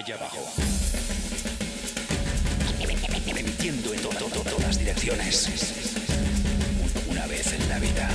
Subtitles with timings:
[0.00, 0.38] allá abajo.
[3.26, 5.48] Emitiendo en todas direcciones.
[7.08, 8.08] Una vez en la vida.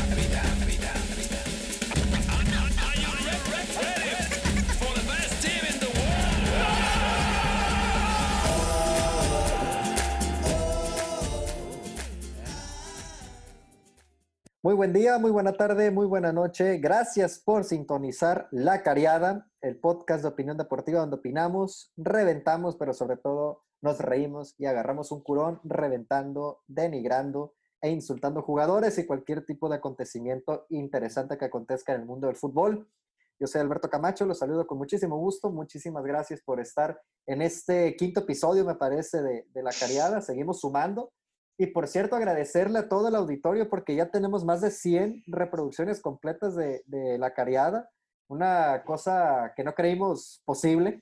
[14.65, 16.79] Muy buen día, muy buena tarde, muy buena noche.
[16.79, 23.17] Gracias por sintonizar La Cariada, el podcast de opinión deportiva donde opinamos, reventamos, pero sobre
[23.17, 29.69] todo nos reímos y agarramos un curón reventando, denigrando e insultando jugadores y cualquier tipo
[29.69, 32.89] de acontecimiento interesante que acontezca en el mundo del fútbol.
[33.39, 35.51] Yo soy Alberto Camacho, los saludo con muchísimo gusto.
[35.51, 40.21] Muchísimas gracias por estar en este quinto episodio, me parece, de, de La Cariada.
[40.21, 41.11] Seguimos sumando.
[41.57, 46.01] Y por cierto, agradecerle a todo el auditorio porque ya tenemos más de 100 reproducciones
[46.01, 47.89] completas de, de La Cariada.
[48.27, 51.01] Una cosa que no creímos posible.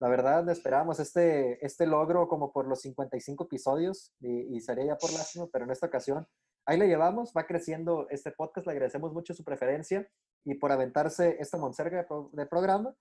[0.00, 4.96] La verdad, esperábamos este, este logro como por los 55 episodios y, y sería ya
[4.96, 6.26] por lástima, pero en esta ocasión
[6.66, 8.66] ahí le llevamos, va creciendo este podcast.
[8.66, 10.08] Le agradecemos mucho su preferencia
[10.44, 12.92] y por aventarse esta monserga de, de programa.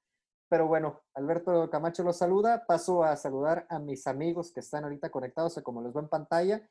[0.50, 2.66] Pero bueno, Alberto Camacho los saluda.
[2.68, 6.70] Paso a saludar a mis amigos que están ahorita conectados, como los veo en pantalla.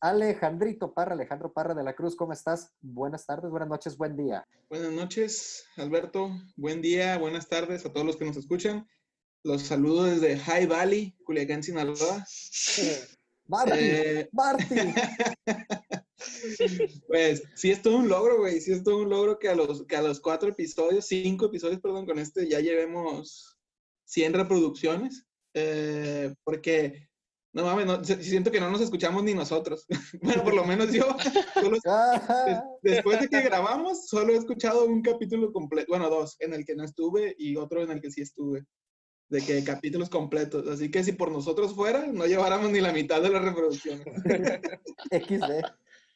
[0.00, 2.72] Alejandrito Parra, Alejandro Parra de la Cruz, ¿cómo estás?
[2.80, 4.46] Buenas tardes, buenas noches, buen día.
[4.70, 6.30] Buenas noches, Alberto.
[6.56, 8.88] Buen día, buenas tardes a todos los que nos escuchan.
[9.44, 12.24] Los saludo desde High Valley, Culiacán, Sinaloa.
[13.46, 14.74] Marty, Eh, Marty.
[17.08, 18.60] Pues sí es todo un logro, güey.
[18.60, 21.80] Sí es todo un logro que a los, que a los cuatro episodios, cinco episodios,
[21.80, 23.58] perdón, con este ya llevemos
[24.04, 25.26] 100 reproducciones.
[25.54, 27.08] Eh, porque,
[27.52, 29.86] no mames, no, siento que no nos escuchamos ni nosotros.
[30.22, 31.04] bueno, por lo menos yo,
[31.54, 31.78] solo-
[32.46, 36.64] des- después de que grabamos, solo he escuchado un capítulo completo, bueno, dos, en el
[36.64, 38.64] que no estuve y otro en el que sí estuve.
[39.28, 40.66] De que capítulos completos.
[40.66, 44.04] Así que si por nosotros fuera, no lleváramos ni la mitad de las reproducciones.
[45.10, 45.64] XD.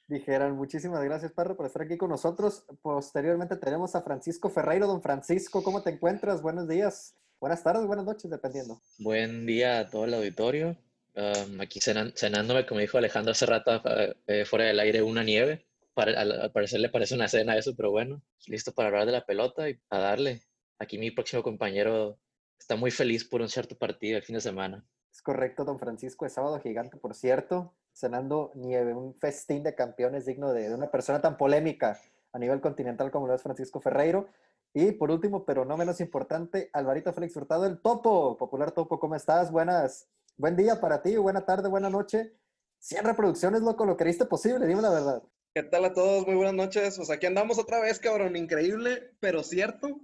[0.08, 2.64] Dijeran, muchísimas gracias, Parra, por estar aquí con nosotros.
[2.82, 4.86] Posteriormente tenemos a Francisco Ferreiro.
[4.88, 6.42] Don Francisco, ¿cómo te encuentras?
[6.42, 8.80] Buenos días, buenas tardes, buenas noches, dependiendo.
[8.98, 10.76] Buen día a todo el auditorio.
[11.16, 13.80] Um, aquí cenan- cenándome, como dijo Alejandro hace rato,
[14.26, 15.64] eh, fuera del aire, una nieve.
[15.94, 19.12] Para- al, al parecer le parece una cena eso, pero bueno, listo para hablar de
[19.12, 20.42] la pelota y a darle.
[20.80, 22.18] Aquí mi próximo compañero
[22.58, 24.84] está muy feliz por un cierto partido el fin de semana.
[25.12, 30.26] Es correcto, don Francisco, es sábado gigante, por cierto, cenando nieve, un festín de campeones
[30.26, 32.00] digno de, de una persona tan polémica
[32.32, 34.28] a nivel continental como lo es Francisco Ferreiro.
[34.72, 39.14] Y por último, pero no menos importante, Alvarito Félix Hurtado, el Topo, popular Topo, ¿cómo
[39.14, 39.52] estás?
[39.52, 42.32] Buenas, buen día para ti, buena tarde, buena noche.
[42.80, 45.22] 100 reproducciones, loco, lo creíste posible, dime la verdad.
[45.54, 46.26] ¿Qué tal a todos?
[46.26, 46.96] Muy buenas noches.
[46.96, 48.36] Pues aquí andamos otra vez, cabrón.
[48.36, 50.00] Increíble, pero cierto.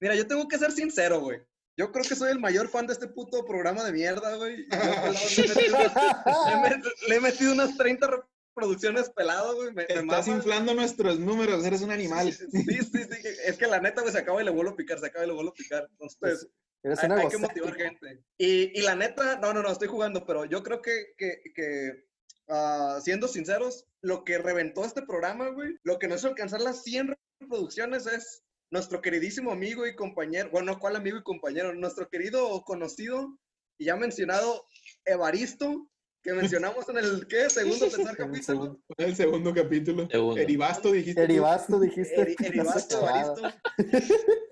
[0.00, 1.40] Mira, yo tengo que ser sincero, güey.
[1.76, 4.66] Yo creo que soy el mayor fan de este puto programa de mierda, güey.
[7.08, 8.08] Le, he metido, unas 30
[8.54, 9.72] reproducciones pelado, güey.
[9.72, 10.38] Me, Estás mama.
[10.38, 12.32] inflando nuestros números, eres un animal.
[12.32, 13.28] Sí, sí, sí, sí.
[13.44, 15.28] Es que la neta, güey, se acaba y le vuelvo a picar, se acaba y
[15.28, 15.88] le vuelvo a picar.
[15.90, 16.48] Entonces,
[16.84, 18.24] Eres hay, hay que motivar gente.
[18.38, 22.04] Y, y la neta, no, no, no, estoy jugando, pero yo creo que, que, que
[22.48, 26.82] ah, siendo sinceros, lo que reventó este programa, güey, lo que nos hizo alcanzar las
[26.82, 31.72] 100 reproducciones es nuestro queridísimo amigo y compañero, bueno, ¿cuál amigo y compañero?
[31.74, 33.38] Nuestro querido conocido
[33.78, 34.66] y ya mencionado
[35.04, 35.88] Evaristo,
[36.22, 36.32] que
[36.64, 37.48] mencionamos en el, ¿qué?
[37.50, 38.42] Segundo, tercer En el capítulo.
[38.44, 38.80] segundo.
[38.96, 40.08] Fue el segundo capítulo.
[40.10, 40.40] Segundo.
[40.40, 41.22] Eribasto, dijiste.
[41.22, 42.16] Eribasto, dijiste.
[42.16, 43.60] Eri- Heribasto, Clavada.
[43.78, 44.51] Evaristo.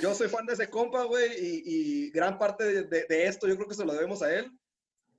[0.00, 1.62] Yo soy fan de ese compa, güey, y,
[2.06, 4.50] y gran parte de, de- de esto yo creo que se lo debemos a él.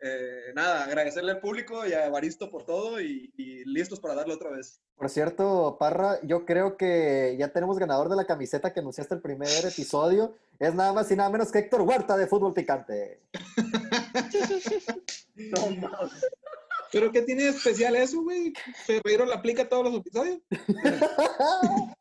[0.05, 4.33] Eh, nada, agradecerle al público y a Evaristo por todo y, y listos para darle
[4.33, 4.81] otra vez.
[4.97, 9.21] Por cierto, Parra, yo creo que ya tenemos ganador de la camiseta que anunciaste el
[9.21, 10.35] primer episodio.
[10.59, 13.21] Es nada más y nada menos que Héctor Huerta de Fútbol Picante.
[15.35, 16.25] No mames.
[16.91, 18.53] ¿Pero qué tiene de especial eso, güey?
[18.85, 20.39] Ferreiro lo aplica a todos los episodios.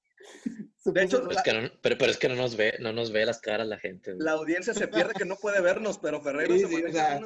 [0.84, 3.12] De hecho, Pero es que no, pero, pero es que no nos ve, no nos
[3.12, 4.12] ve las caras la gente.
[4.14, 4.24] güey.
[4.24, 7.20] La audiencia se pierde que no puede vernos, pero Ferreiro Sí, se sí, o sea,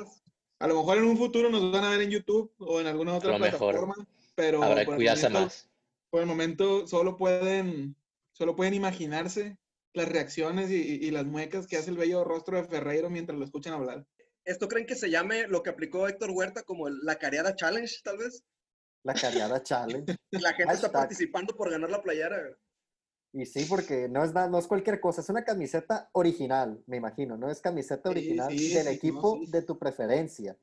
[0.58, 3.14] A lo mejor en un futuro nos van a ver en YouTube o en alguna
[3.14, 3.48] otra mejor.
[3.74, 3.94] plataforma.
[4.34, 5.68] Pero Habrá que cuidarse momento- más.
[6.10, 7.96] por el momento solo pueden,
[8.32, 9.56] solo pueden imaginarse
[9.94, 10.74] las reacciones y,
[11.06, 14.04] y- las muecas que hace el bello rostro de Ferreiro mientras lo escuchan hablar.
[14.44, 17.94] ¿Esto creen que se llame lo que aplicó Héctor Huerta como el- la Cariada Challenge,
[18.04, 18.44] tal vez?
[19.02, 20.14] La Cariada Challenge.
[20.30, 22.38] Y la gente está participando por ganar la playera.
[23.36, 26.96] Y sí, porque no es, nada, no es cualquier cosa, es una camiseta original, me
[26.96, 30.56] imagino, no es camiseta original sí, del sí, equipo no, de tu preferencia.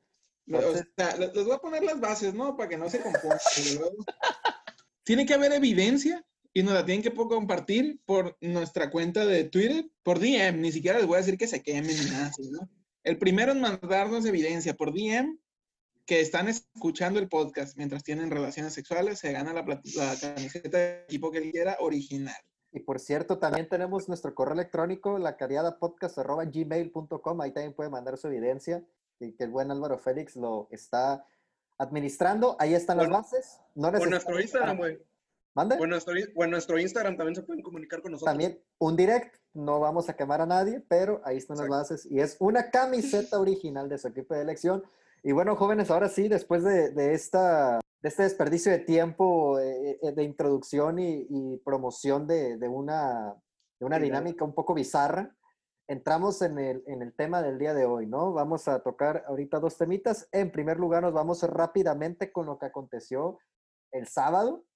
[0.50, 2.56] O Entonces- sea, les voy a poner las bases, ¿no?
[2.56, 3.38] Para que no se confundan.
[5.04, 9.88] Tiene que haber evidencia y nos la tienen que compartir por nuestra cuenta de Twitter,
[10.02, 10.60] por DM.
[10.60, 12.68] Ni siquiera les voy a decir que se quemen ni nada ¿no?
[13.04, 15.38] El primero en mandarnos evidencia por DM
[16.06, 21.04] que están escuchando el podcast mientras tienen relaciones sexuales, se gana la, la camiseta de
[21.04, 22.34] equipo que él quiera original.
[22.74, 27.40] Y por cierto, también tenemos nuestro correo electrónico, lacariadapodcast.gmail.com.
[27.40, 28.84] Ahí también puede mandar su evidencia.
[29.20, 31.24] Y que el buen Álvaro Félix lo está
[31.78, 32.56] administrando.
[32.58, 33.60] Ahí están Bueno, las bases.
[33.76, 34.98] No en nuestro Instagram, güey.
[35.54, 35.76] ¿Mande?
[35.78, 38.32] O en nuestro, o en nuestro Instagram también se pueden comunicar con nosotros.
[38.32, 41.94] También un direct, no vamos a quemar a nadie, pero ahí están las Exacto.
[41.94, 44.82] bases y es una camiseta original de su equipo de elección.
[45.22, 49.98] Y bueno, jóvenes, ahora sí, después de, de esta, de este desperdicio de tiempo eh,
[50.02, 53.34] eh, de introducción y, y promoción de, de una,
[53.80, 55.34] de una Sí, dinámica un poco bizarra,
[55.88, 58.34] entramos en el, en el tema del día de hoy, ¿no?
[58.34, 60.28] Vamos a tocar ahorita dos temitas.
[60.32, 63.38] En primer lugar, nos vamos rápidamente con lo que aconteció
[63.90, 64.66] el sábado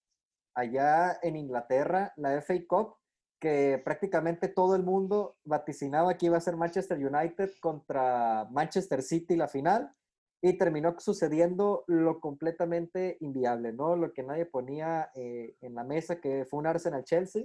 [0.55, 2.97] allá en Inglaterra, la FA Cup,
[3.39, 9.37] que prácticamente todo el mundo vaticinaba que iba a ser Manchester United contra Manchester City
[9.37, 9.95] la final
[10.41, 13.97] y terminó sucediendo lo completamente inviable, ¿no?
[13.97, 17.45] Lo que nadie ponía eh, en la mesa, que fue un Arsenal-Chelsea.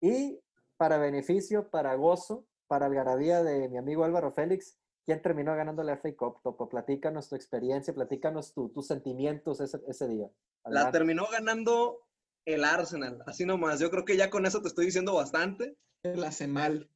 [0.00, 0.40] Y
[0.76, 5.94] para beneficio, para gozo, para algarabía de mi amigo Álvaro Félix, ¿quién terminó ganando la
[5.94, 6.40] FA Cup?
[6.42, 10.30] Topo, platícanos tu experiencia, platícanos tu- tus sentimientos ese, ese día.
[10.64, 12.06] La terminó ganando
[12.46, 13.78] el Arsenal, así nomás.
[13.80, 15.76] Yo creo que ya con eso te estoy diciendo bastante.
[16.02, 16.88] Él hace mal.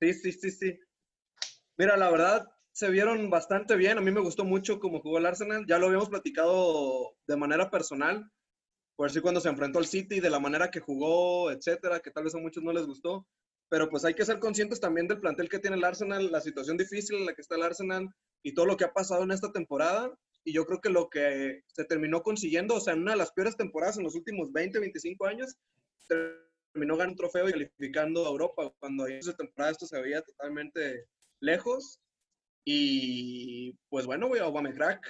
[0.00, 0.78] Sí, sí, sí, sí.
[1.78, 3.98] Mira, la verdad, se vieron bastante bien.
[3.98, 5.64] A mí me gustó mucho cómo jugó el Arsenal.
[5.66, 8.30] Ya lo habíamos platicado de manera personal.
[8.96, 12.24] Por decir cuando se enfrentó al City, de la manera que jugó, etcétera, que tal
[12.24, 13.26] vez a muchos no les gustó.
[13.68, 16.76] Pero pues hay que ser conscientes también del plantel que tiene el Arsenal, la situación
[16.76, 18.08] difícil en la que está el Arsenal
[18.42, 20.12] y todo lo que ha pasado en esta temporada.
[20.44, 23.32] Y yo creo que lo que se terminó consiguiendo, o sea, en una de las
[23.32, 25.54] peores temporadas en los últimos 20, 25 años,
[26.08, 30.22] terminó ganando un trofeo y calificando a Europa, cuando en esa temporada esto se veía
[30.22, 31.06] totalmente
[31.40, 32.00] lejos.
[32.64, 35.00] Y pues bueno, güey, Aubameyang.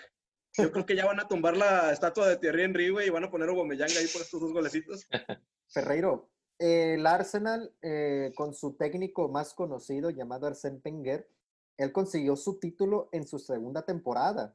[0.57, 3.25] Yo creo que ya van a tumbar la estatua de Thierry Henry, güey, y van
[3.25, 5.07] a poner a Aubameyang ahí por estos dos golecitos.
[5.69, 11.29] Ferreiro, el Arsenal, eh, con su técnico más conocido llamado Arsène Wenger,
[11.77, 14.55] él consiguió su título en su segunda temporada.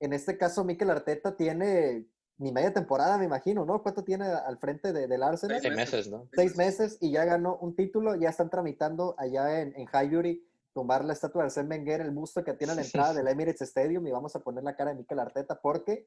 [0.00, 2.06] En este caso, Mikel Arteta tiene
[2.38, 3.82] ni media temporada, me imagino, ¿no?
[3.82, 5.60] ¿Cuánto tiene al frente de- del Arsenal?
[5.60, 6.28] Seis Seis meses, ¿no?
[6.32, 8.14] Seis meses y ya ganó un título.
[8.16, 12.42] Ya están tramitando allá en, en Highbury tumbar la estatua de Arsène Wenger, el busto
[12.44, 14.96] que tiene a la entrada del Emirates Stadium y vamos a poner la cara de
[14.98, 16.06] Mikel Arteta porque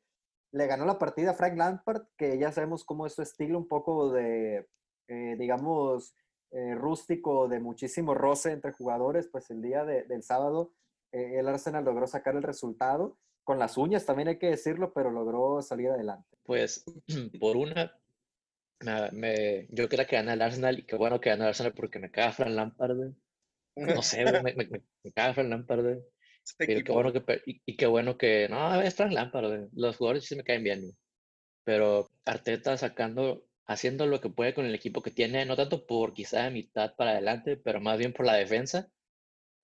[0.52, 3.68] le ganó la partida a Frank Lampard, que ya sabemos cómo es su estilo, un
[3.68, 4.68] poco de,
[5.08, 6.16] eh, digamos,
[6.52, 10.72] eh, rústico, de muchísimo roce entre jugadores, pues el día de- del sábado
[11.12, 15.12] eh, el Arsenal logró sacar el resultado, con las uñas también hay que decirlo, pero
[15.12, 16.38] logró salir adelante.
[16.44, 16.86] Pues
[17.40, 18.00] por una,
[18.82, 21.74] me, me- yo quería que gane el Arsenal y qué bueno que gane el Arsenal
[21.74, 23.14] porque me caga Fran Lampard.
[23.76, 25.82] No sé, güey, me, me, me- caga Fran Lampard.
[25.84, 26.00] güey.
[26.46, 29.70] Este Y qué bueno que, y, y qué bueno que, no, es Frank Lampard, güey.
[29.74, 30.94] los jugadores sí me caen bien, güey.
[31.64, 36.14] pero Arteta sacando, haciendo lo que puede con el equipo que tiene, no tanto por
[36.14, 38.92] quizá de mitad para adelante, pero más bien por la defensa,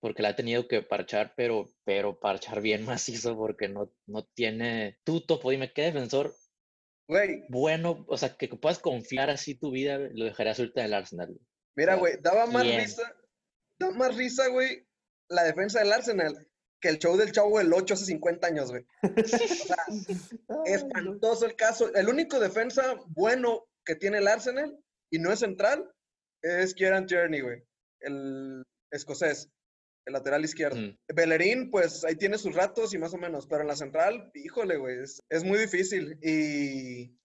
[0.00, 4.98] porque la ha tenido que parchar, pero, pero parchar bien macizo, porque no, no tiene,
[5.04, 6.34] tú, Topo, dime, ¿qué defensor
[7.08, 10.94] Güey, bueno, o sea, que puedas confiar así tu vida, lo dejarías ahorita en el
[10.94, 11.38] Arsenal?
[11.76, 13.02] mira, güey, daba más risa,
[13.80, 14.86] daba más risa, güey,
[15.28, 16.46] la defensa del Arsenal
[16.80, 18.84] que el show del Chavo del 8 hace 50 años, güey.
[20.48, 21.94] O sea, espantoso el caso.
[21.94, 24.78] El único defensa bueno que tiene el Arsenal
[25.10, 25.90] y no es central
[26.42, 27.62] es Kieran Tierney, güey,
[28.00, 29.50] el escocés,
[30.06, 30.80] el lateral izquierdo.
[30.80, 30.96] Mm.
[31.14, 34.76] Bellerín, pues ahí tiene sus ratos y más o menos, pero en la central, híjole,
[34.76, 36.18] güey, es, es muy difícil.
[36.22, 37.18] Y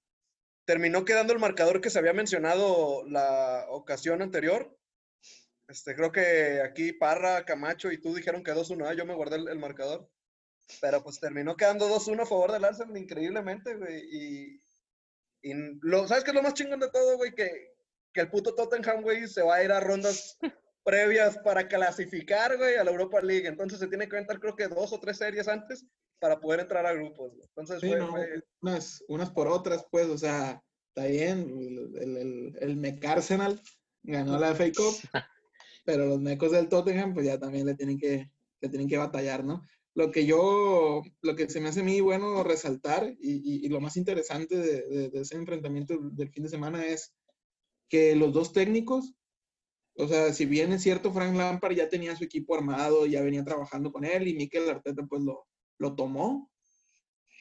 [0.68, 4.76] terminó quedando el marcador que se había mencionado la ocasión anterior.
[5.68, 8.94] Este, creo que aquí Parra, Camacho y tú dijeron que 2-1, ¿ah?
[8.94, 10.10] yo me guardé el, el marcador.
[10.82, 14.04] Pero pues terminó quedando 2-1 a favor del Arsenal increíblemente, güey.
[14.12, 14.62] Y,
[15.44, 17.34] y lo, ¿sabes qué es lo más chingón de todo, güey?
[17.34, 17.74] Que,
[18.14, 20.38] que el puto Tottenham, güey, se va a ir a rondas
[20.84, 23.48] previas para clasificar, güey, a la Europa League.
[23.48, 25.86] Entonces se tiene que aventar, creo que dos o tres series antes
[26.20, 27.32] para poder entrar a grupos.
[27.34, 27.48] güey.
[27.48, 30.64] Entonces Sí, fue, no, fue- unas, unas por otras, pues, o sea,
[30.96, 32.18] está bien, el, el,
[32.62, 33.62] el, el
[34.04, 34.96] ganó la FA Cup,
[35.86, 38.30] pero los mecos del Tottenham, pues ya también le tienen que,
[38.62, 39.62] le tienen que batallar, ¿no?
[39.94, 43.70] Lo que yo, lo que se me hace a mí bueno resaltar y, y- y
[43.70, 47.14] lo más interesante de, de- de ese enfrentamiento del fin de semana es
[47.90, 49.14] que los dos técnicos,
[49.98, 53.44] o sea, si bien es cierto, Frank Lampard ya tenía su equipo armado, ya venía
[53.46, 55.48] trabajando con él y Mikel Arteta pues lo,
[55.80, 56.52] lo tomó,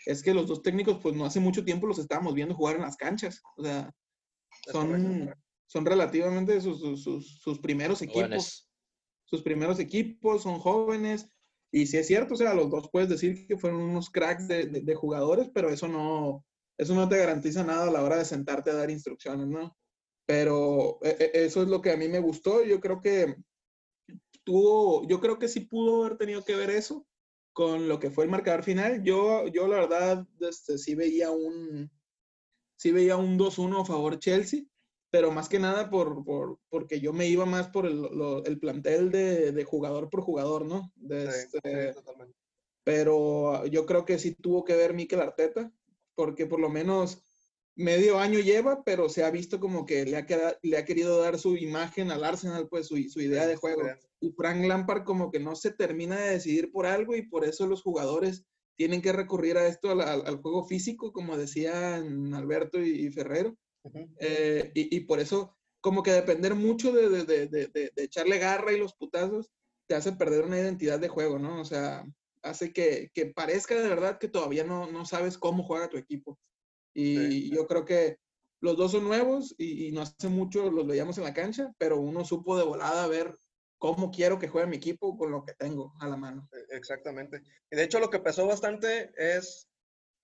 [0.06, 2.82] es que los dos técnicos, pues no hace mucho tiempo los estábamos viendo jugar en
[2.82, 3.40] las canchas.
[3.56, 3.90] O sea,
[4.70, 5.34] son.
[5.74, 8.22] Son relativamente sus, sus- sus- primeros equipos.
[8.22, 8.70] Jóvenes.
[9.24, 11.28] Sus primeros equipos, son jóvenes.
[11.72, 14.66] Y sí es cierto, o sea, los dos puedes decir que fueron unos cracks de,
[14.66, 16.44] de- de jugadores, pero eso no,
[16.78, 19.76] eso no te garantiza nada a la hora de sentarte a dar instrucciones, ¿no?
[20.26, 22.62] Pero e- e- eso es lo que a mí me gustó.
[22.64, 23.34] Yo creo que
[24.44, 27.04] tuvo, yo creo que sí pudo haber tenido que ver eso
[27.52, 29.02] con lo que fue el marcador final.
[29.02, 31.90] Yo, yo la verdad, este, sí veía un,
[32.78, 34.62] sí veía un 2-1 a favor Chelsea,
[35.14, 38.58] pero más que nada por, por- porque yo me iba más por el, lo- el
[38.58, 40.90] plantel de, de jugador por jugador, ¿no?
[40.96, 42.36] De Sí, este, sí, totalmente.
[42.82, 45.72] pero yo creo que sí tuvo que ver Mikel Arteta,
[46.16, 47.22] porque por lo menos
[47.76, 51.20] medio año lleva, pero se ha visto como que le ha, queda- le ha querido
[51.22, 53.82] dar su imagen al Arsenal, pues su, su idea Sí, de juego.
[53.82, 54.00] idea.
[54.18, 57.68] Y Frank Lampard como que no se termina de decidir por algo y por eso
[57.68, 62.82] los jugadores tienen que recurrir a esto, al, al- al juego físico, como decían Alberto
[62.82, 63.56] y, y Ferrero.
[64.18, 68.72] Eh, y, y por eso, como que depender mucho de, de- de- de- echarle garra
[68.72, 69.50] y los putazos,
[69.86, 71.60] te hace perder una identidad de juego, ¿no?
[71.60, 72.04] O sea,
[72.42, 76.38] hace que, que parezca de verdad que todavía no, no sabes cómo juega tu equipo.
[76.94, 77.50] Y Sí.
[77.50, 78.18] yo creo que
[78.60, 82.00] los dos son nuevos y, y no hace mucho los veíamos en la cancha, pero
[82.00, 83.36] uno supo de volada ver
[83.78, 86.48] cómo quiero que juegue mi equipo con lo que tengo a la mano.
[86.52, 87.42] E- Exactamente.
[87.70, 89.68] Y de hecho lo que pesó bastante es,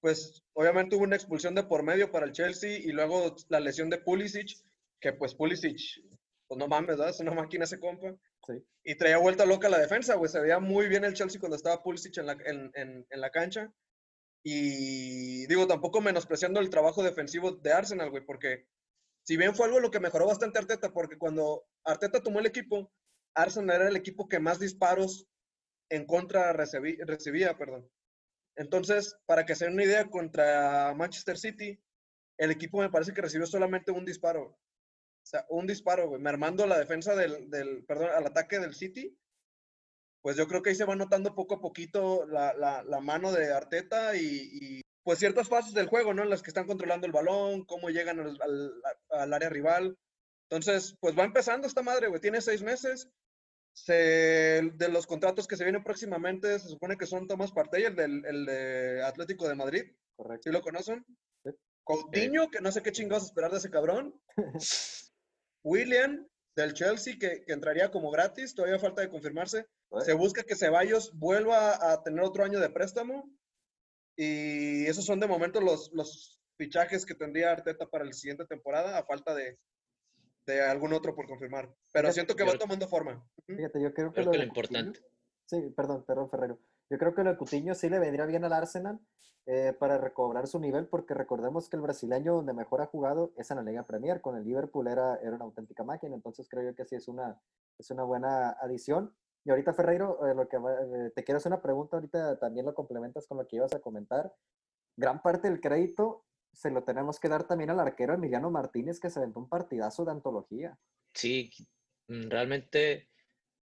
[0.01, 3.91] pues, obviamente hubo una expulsión de por medio para el Chelsea y luego la lesión
[3.91, 4.49] de Pulisic,
[5.01, 5.79] que pues Pulisic,
[6.49, 7.11] pues no mames, ¿verdad?
[7.11, 8.15] Es una máquina ese compa.
[8.47, 8.55] Sí.
[8.85, 10.31] Y traía vuelta loca la defensa, güey.
[10.31, 13.31] Se veía muy bien el Chelsea cuando estaba Pulisic en la, en, en- en la
[13.31, 13.73] cancha.
[14.43, 18.67] Y digo, tampoco menospreciando el trabajo defensivo de Arsenal, güey, porque
[19.23, 22.91] si bien fue algo lo que mejoró bastante Arteta, porque cuando Arteta tomó el equipo,
[23.35, 25.27] Arsenal era el equipo que más disparos
[25.91, 27.89] en contra recibí- recibía, perdón.
[28.57, 31.81] Entonces, para que se den una idea, contra Manchester City,
[32.39, 34.43] el equipo me parece que recibió solamente un disparo.
[35.23, 39.17] O sea, un disparo, güey, mermando la defensa del, perdón, al ataque del City.
[40.23, 44.17] Pues yo creo que ahí se va notando poco a poquito la, mano de Arteta
[44.17, 46.23] y, pues ciertas fases del juego, ¿no?
[46.23, 49.97] En las que están controlando el balón, cómo llegan al, al- al área rival.
[50.51, 52.21] Entonces, pues va empezando esta madre, güey.
[52.21, 53.09] Tiene seis meses.
[53.73, 57.97] Se, de los contratos que se vienen próximamente, se supone que son Tomás Partey, el,
[57.97, 59.85] del, el de Atlético de Madrid.
[60.17, 60.43] Correcto.
[60.45, 61.05] ¿Sí lo conocen?
[61.45, 61.51] Sí.
[61.85, 64.21] Coutinho, que no sé qué chingados esperar de ese cabrón.
[65.65, 69.67] William, del Chelsea, que, que entraría como gratis, todavía falta de confirmarse.
[70.05, 73.29] Se busca que Ceballos vuelva a tener otro año de préstamo.
[74.17, 78.99] Y esos son de momento los, los fichajes que tendría Arteta para la siguiente temporada,
[78.99, 79.59] a falta de,
[80.47, 81.67] de algún otro por confirmar.
[81.93, 83.25] Pero Fíjate, siento que va tomando forma.
[83.47, 85.01] Fíjate, yo creo que Creo lo que lo importante.
[85.47, 86.59] Sí, perdón, perdón, Ferrero.
[86.89, 89.01] Yo creo que lo de Coutinho sí le vendría bien al Arsenal
[89.47, 93.51] eh, para recobrar su nivel, porque recordemos que el brasileño donde mejor ha jugado es
[93.51, 94.21] en la Liga Premier.
[94.21, 97.41] Con el Liverpool era, era una auténtica máquina, entonces creo yo que sí es una,
[97.79, 99.15] es una buena adición.
[99.45, 102.75] Y ahorita, Ferreiro, eh, lo que eh, te quiero hacer una pregunta, ahorita también lo
[102.75, 104.33] complementas con lo que ibas a comentar.
[104.97, 109.11] Gran parte del crédito se lo tenemos que dar también al arquero Emiliano Martínez, que
[109.11, 110.79] se aventó un partidazo de antología.
[111.15, 111.51] Sí,
[112.09, 113.09] mm, realmente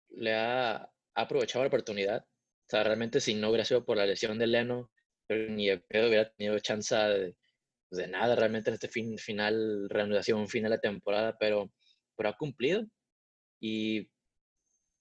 [0.09, 2.25] le ha, ha aprovechado la oportunidad.
[2.25, 4.91] O sea, realmente si no hubiera sido por la lesión de Leno,
[5.29, 7.35] ni de pedo hubiera tenido chance de,
[7.89, 11.71] pues, de nada realmente en este fin, final, reanudación, final de temporada, pero,
[12.15, 12.85] pero ha cumplido.
[13.59, 14.09] Y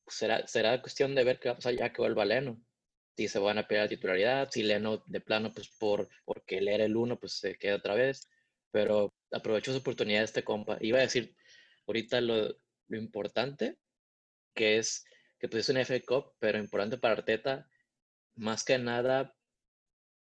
[0.07, 2.61] será, será cuestión de ver qué va a pasar ya que vuelva Leno.
[3.19, 6.69] Si se van a pelear la titularidad, si Leno de plano, pues por, porque él
[6.69, 8.29] era el uno, pues se queda otra vez.
[8.71, 10.79] Pero aprovechó su oportunidad este compa.
[10.81, 11.35] Iba a decir
[11.89, 12.37] ahorita lo,
[12.89, 13.79] lo importante,
[14.55, 15.05] que es
[15.41, 17.69] que pues es un FA Cup, pero importante para Arteta,
[18.37, 19.37] más que nada,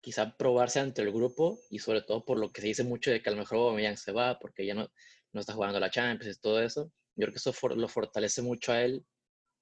[0.02, 3.22] quizá probarse ante el grupo y sobre todo por lo que se dice mucho de
[3.22, 4.90] que a lo mejor Aubameyang se va porque ya no,
[5.34, 6.92] no está jugando la Champions y todo eso.
[7.16, 9.06] Yo creo que eso for- lo fortalece mucho a él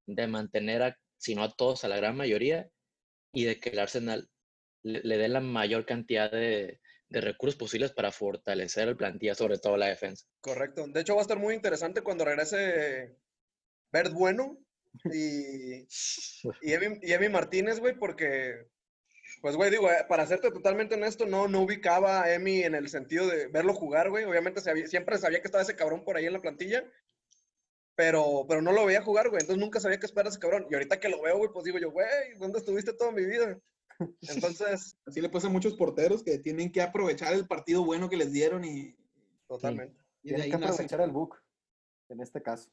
[0.08, 2.70] de mantener, a, si no a todos, a la gran mayoría
[3.36, 4.30] y de que el Arsenal
[4.84, 9.58] le, le dé la mayor cantidad de, de recursos posibles para fortalecer el plantilla, sobre
[9.60, 10.26] todo la defensa.
[10.42, 10.88] Correcto.
[10.88, 13.16] De hecho, va a estar muy interesante cuando regrese
[13.92, 14.58] Bert Bueno
[15.14, 15.82] y,
[16.62, 18.66] y, Evi, y Evi Martínez, güey, porque,
[19.42, 22.90] pues, güey, digo, eh, para serte totalmente honesto, no, no ubicaba a Emi en el
[22.90, 24.24] sentido de verlo jugar, güey.
[24.26, 26.84] Obviamente sabía- siempre sabía que estaba ese cabrón por ahí en la plantilla,
[27.96, 29.42] pero, pero no lo veía jugar, güey.
[29.42, 30.68] Entonces nunca sabía qué esperar a ese cabrón.
[30.70, 32.08] Y ahorita que lo veo, güey, pues digo yo, güey,
[32.40, 33.60] ¿dónde estuviste toda mi vida?
[34.22, 38.18] Entonces, Así le pasa a muchos porteros que tienen que aprovechar el partido bueno que
[38.18, 38.96] les dieron y,
[39.48, 39.96] totalmente.
[40.22, 41.38] y de Tienes ahí que aprovechar el book,
[42.10, 42.70] en este caso.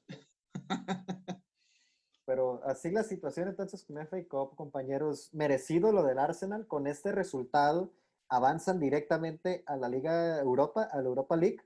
[2.25, 7.13] Pero así la situación entonces con FA Cup, compañeros, merecido lo del Arsenal, con este
[7.13, 7.93] resultado
[8.29, 11.61] avanzan directamente a la Liga Europa, a la Europa League.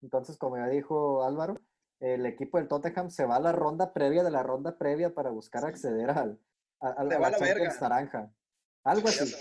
[0.00, 1.60] Entonces, como ya dijo Álvaro,
[2.00, 5.30] el equipo del Tottenham se va a la ronda previa de la ronda previa para
[5.30, 6.38] buscar acceder al,
[6.80, 7.80] a, la Champions verga.
[7.80, 8.32] naranja.
[8.84, 9.34] Algo así.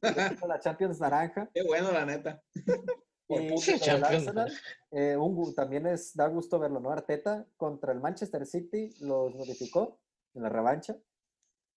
[0.46, 1.50] la Champions naranja.
[1.52, 2.42] Qué bueno, la neta.
[3.26, 4.02] Por Y Champions.
[4.26, 4.52] Arsenal,
[4.90, 6.90] eh, un también es, da gusto verlo, ¿no?
[6.90, 10.00] Arteta contra el Manchester City los notificó
[10.34, 10.96] en la revancha.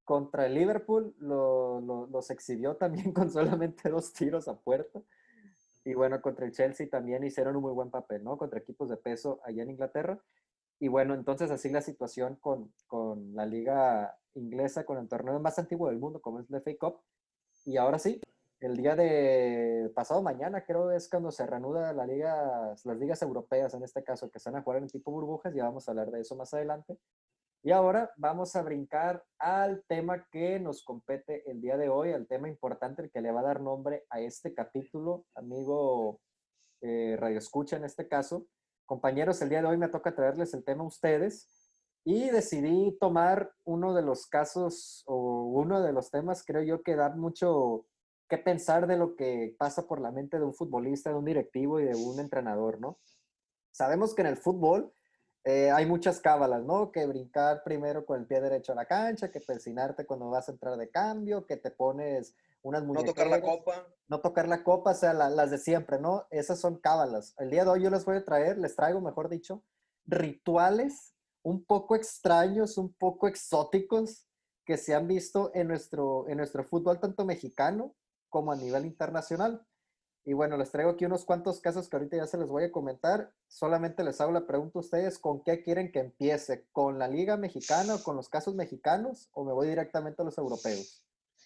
[0.03, 4.99] Contra el Liverpool lo- lo- los exhibió también con solamente dos tiros a puerta.
[5.85, 8.37] Y bueno, contra el Chelsea también hicieron un muy buen papel, ¿no?
[8.37, 10.19] Contra equipos de peso allá en Inglaterra.
[10.79, 15.59] Y bueno, entonces así la situación con, con la liga inglesa, con el torneo más
[15.59, 17.01] antiguo del mundo, como es la FA Cup.
[17.65, 18.21] Y ahora sí,
[18.59, 23.73] el día de pasado mañana creo es cuando se reanuda la liga, las ligas europeas
[23.73, 26.21] en este caso, que están a jugar en tipo burbujas, ya vamos a hablar de
[26.21, 26.97] eso más adelante.
[27.65, 32.27] Y ahora vamos a brincar al tema que nos compete el día de hoy, al
[32.27, 36.19] tema importante, el que le va a dar nombre a este capítulo, amigo
[36.81, 38.47] eh, Radio Escucha en este caso.
[38.85, 41.47] Compañeros, el día de hoy me toca traerles el tema a ustedes
[42.03, 46.97] y decidí tomar uno de los casos o uno de los temas, creo yo, que
[46.97, 47.85] da mucho
[48.27, 51.79] que pensar de lo que pasa por la mente de un futbolista, de un directivo
[51.79, 52.99] y de un entrenador, ¿no?
[53.71, 54.93] Sabemos que en el fútbol
[55.45, 56.91] eh, hay muchas cábalas, ¿no?
[56.91, 60.53] Que brincar primero con el pie derecho a la cancha, que persinarte cuando vas a
[60.53, 63.87] entrar de cambio, que te pones unas No tocar la copa.
[64.07, 66.25] no tocar la copa, o sea, la- las de siempre, ¿no?
[66.29, 67.35] Esas son cábalas.
[67.37, 69.63] El día de hoy yo les voy a traer, les traigo, mejor dicho,
[70.05, 74.27] rituales un poco extraños, un poco exóticos
[74.65, 77.95] que se han visto en nuestro, en nuestro fútbol, tanto mexicano
[78.29, 79.65] como a nivel internacional.
[80.25, 82.71] Y bueno, les traigo aquí unos cuantos casos que ahorita ya se les voy a
[82.71, 83.33] comentar.
[83.47, 86.65] Solamente les hago la pregunta a ustedes, ¿con qué quieren que empiece?
[86.71, 89.29] ¿Con la liga mexicana o con los casos mexicanos?
[89.33, 91.03] ¿O me voy directamente a los europeos?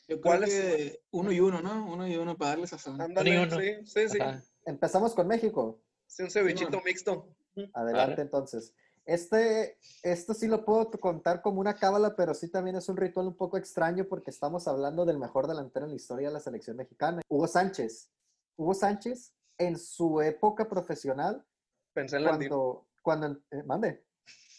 [0.08, 1.00] Yo creo ¿Cuál es?
[1.12, 1.92] uno y uno, ¿no?
[1.92, 2.88] Uno y uno para darles.
[2.88, 3.58] Ándale, uno.
[3.86, 4.20] sí, sí.
[4.66, 5.82] Empezamos con México.
[6.06, 7.36] Sí, un cevichito mixto.
[7.74, 8.74] Adelante, entonces.
[9.06, 13.28] Este, esto sí lo puedo contar como una cábala, pero sí también es un ritual
[13.28, 16.76] un poco extraño porque estamos hablando del mejor delantero en la historia de la selección
[16.76, 18.10] mexicana, Hugo Sánchez.
[18.58, 21.46] Hugo Sánchez, en su época profesional,
[21.94, 22.50] Pensé en Landín.
[22.50, 24.04] cuando, cuando, eh, mande,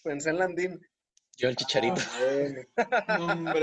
[0.03, 0.81] Pensé en Landín.
[1.37, 2.01] Yo el chicharito.
[3.19, 3.63] No, hombre.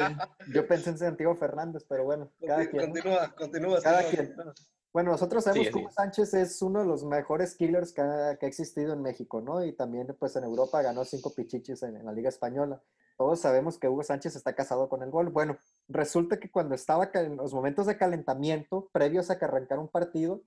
[0.53, 2.81] yo pensé en Santiago Fernández, pero bueno, cada Conti- quien.
[2.81, 2.93] ¿no?
[2.93, 3.81] Continúa, continúa.
[3.81, 4.35] Cada sí, quien.
[4.37, 4.53] no.
[4.93, 5.91] Bueno, nosotros sabemos que Hugo.
[5.91, 9.61] Sánchez es uno de los mejores killers que ha, que ha existido en México, ¿no?
[9.65, 12.81] Y también, pues, en Europa ganó cinco pichichis en, en la Liga Española.
[13.17, 15.29] Todos sabemos que Hugo Sánchez está casado con el gol.
[15.29, 19.87] Bueno, resulta que cuando estaba en los momentos de calentamiento, previos a que arrancara un
[19.87, 20.41] partido,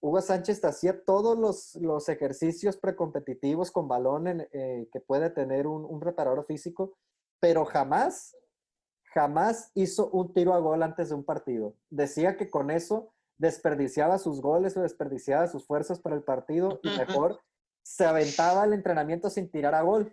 [0.00, 5.66] Hugo Sánchez hacía todos los, los ejercicios precompetitivos con balón en- eh, que puede tener
[5.66, 6.98] un, un preparador físico,
[7.40, 8.36] pero jamás,
[9.14, 11.74] jamás hizo un tiro a gol antes de un partido.
[11.88, 16.88] Decía que con eso desperdiciaba sus goles o desperdiciaba sus fuerzas para el partido y
[16.98, 17.40] mejor
[17.82, 20.12] se aventaba el entrenamiento sin tirar a gol.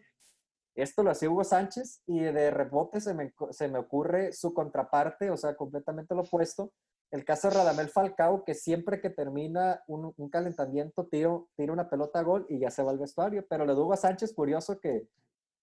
[0.76, 5.30] Esto lo hacía Hugo Sánchez y de rebote se me, se me ocurre su contraparte,
[5.30, 6.72] o sea, completamente lo opuesto.
[7.12, 11.90] El caso de Radamel Falcao, que siempre que termina un, un calentamiento tiro, tira una
[11.90, 13.46] pelota a gol y ya se va al vestuario.
[13.50, 15.10] Pero lo de Hugo Sánchez, curioso que,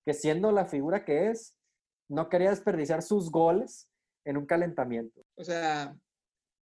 [0.04, 1.54] que siendo la figura que es,
[2.10, 3.88] no quería desperdiciar sus goles
[4.26, 5.22] en un calentamiento.
[5.36, 5.96] O sea,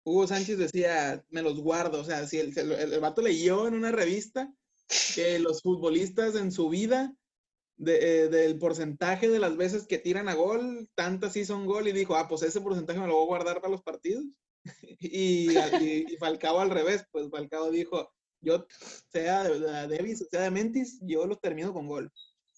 [0.03, 2.01] Hugo Sánchez decía, me los guardo.
[2.01, 4.53] O sea, si el, el, el vato leyó en una revista
[5.15, 7.15] que los futbolistas en su vida,
[7.77, 11.88] de, eh, del porcentaje de las veces que tiran a gol, tantas sí son gol,
[11.88, 14.25] y dijo, ah, pues ese porcentaje me lo voy a guardar para los partidos.
[14.99, 18.65] y, y, y Falcao al revés, pues Falcao dijo, yo,
[19.12, 22.12] sea de, de Davis, sea de Mentis, yo los termino con gol.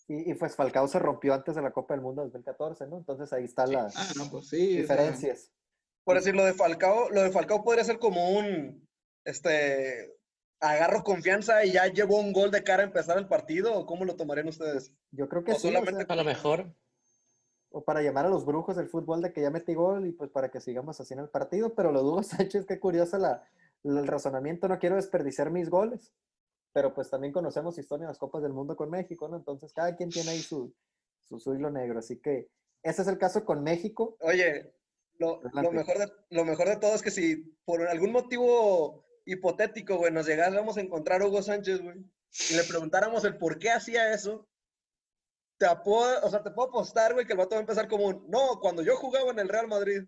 [0.08, 2.98] Y, y, pues Falcao se rompió antes de la Copa del Mundo 2014, ¿no?
[2.98, 4.78] Entonces ahí están las Ah, no, pues sí.
[4.78, 5.40] diferencias.
[5.40, 5.52] O sea,
[6.04, 8.88] Por decir, lo de Falcao, lo de Falcao podría ser como un,
[9.24, 10.14] este,
[10.60, 14.06] agarro confianza y ya llevó un gol de cara a empezar el partido, ¿o cómo
[14.06, 14.94] lo tomarían ustedes?
[15.12, 15.68] Yo creo que O sí.
[15.68, 16.74] solamente o, sea, A lo mejor.
[17.70, 20.30] o para llamar a los brujos del fútbol de que ya metí gol y pues
[20.30, 21.74] para que sigamos así en el partido.
[21.76, 23.44] Pero lo dudo, Sánchez, qué curioso la,
[23.84, 24.68] el razonamiento.
[24.68, 26.14] No quiero desperdiciar mis goles.
[26.74, 29.38] Pero pues también conocemos historia en las Copas del Mundo con México, ¿no?
[29.38, 30.74] Entonces cada quien tiene ahí su,
[31.24, 32.00] su, su hilo negro.
[32.00, 32.50] Así que
[32.84, 34.18] ese es el caso con México.
[34.20, 34.74] Oye,
[35.18, 35.42] lo,
[35.72, 40.28] mejor de, lo mejor de todo es que si por algún motivo hipotético, güey, nos
[40.28, 41.98] llegáramos a encontrar a Hugo Sánchez, güey,
[42.50, 44.48] y le preguntáramos el por qué hacía eso,
[45.58, 48.08] te puedo, o sea, te puedo apostar, güey, que el vato va a empezar como,
[48.08, 50.04] un, no, cuando yo jugaba en el Real Madrid.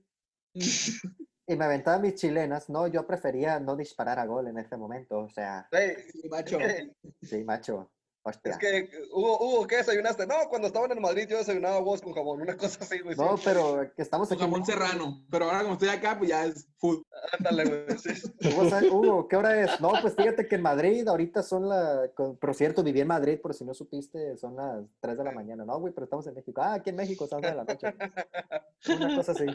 [1.50, 2.70] Y me aventaba mis chilenas.
[2.70, 5.20] No, yo prefería no disparar a gol en ese momento.
[5.20, 6.60] O sea, sí, macho.
[7.22, 7.90] sí, macho.
[8.30, 8.52] Hostia.
[8.52, 10.28] es que, Hugo, Hugo, ¿qué desayunaste?
[10.28, 13.16] No, cuando estaba en el Madrid yo desayunaba huevos con jabón, una cosa así, güey.
[13.16, 13.44] No, sí.
[13.46, 14.44] pero que estamos Con aquí.
[14.44, 15.26] en jamón serrano.
[15.32, 17.04] Pero ahora como estoy acá, pues ya es food.
[17.40, 17.98] Ándale, güey.
[17.98, 18.10] sí.
[18.92, 19.80] Hugo, ¿qué hora es?
[19.80, 22.10] No, pues fíjate que en Madrid ahorita son la...
[22.16, 25.32] con- Por cierto, viví en Madrid, por si no supiste, son las 3 de la
[25.32, 25.64] mañana.
[25.66, 26.62] No, güey, pero estamos en México.
[26.62, 27.88] Ah, aquí en México son de la noche.
[29.00, 29.46] Una cosa así.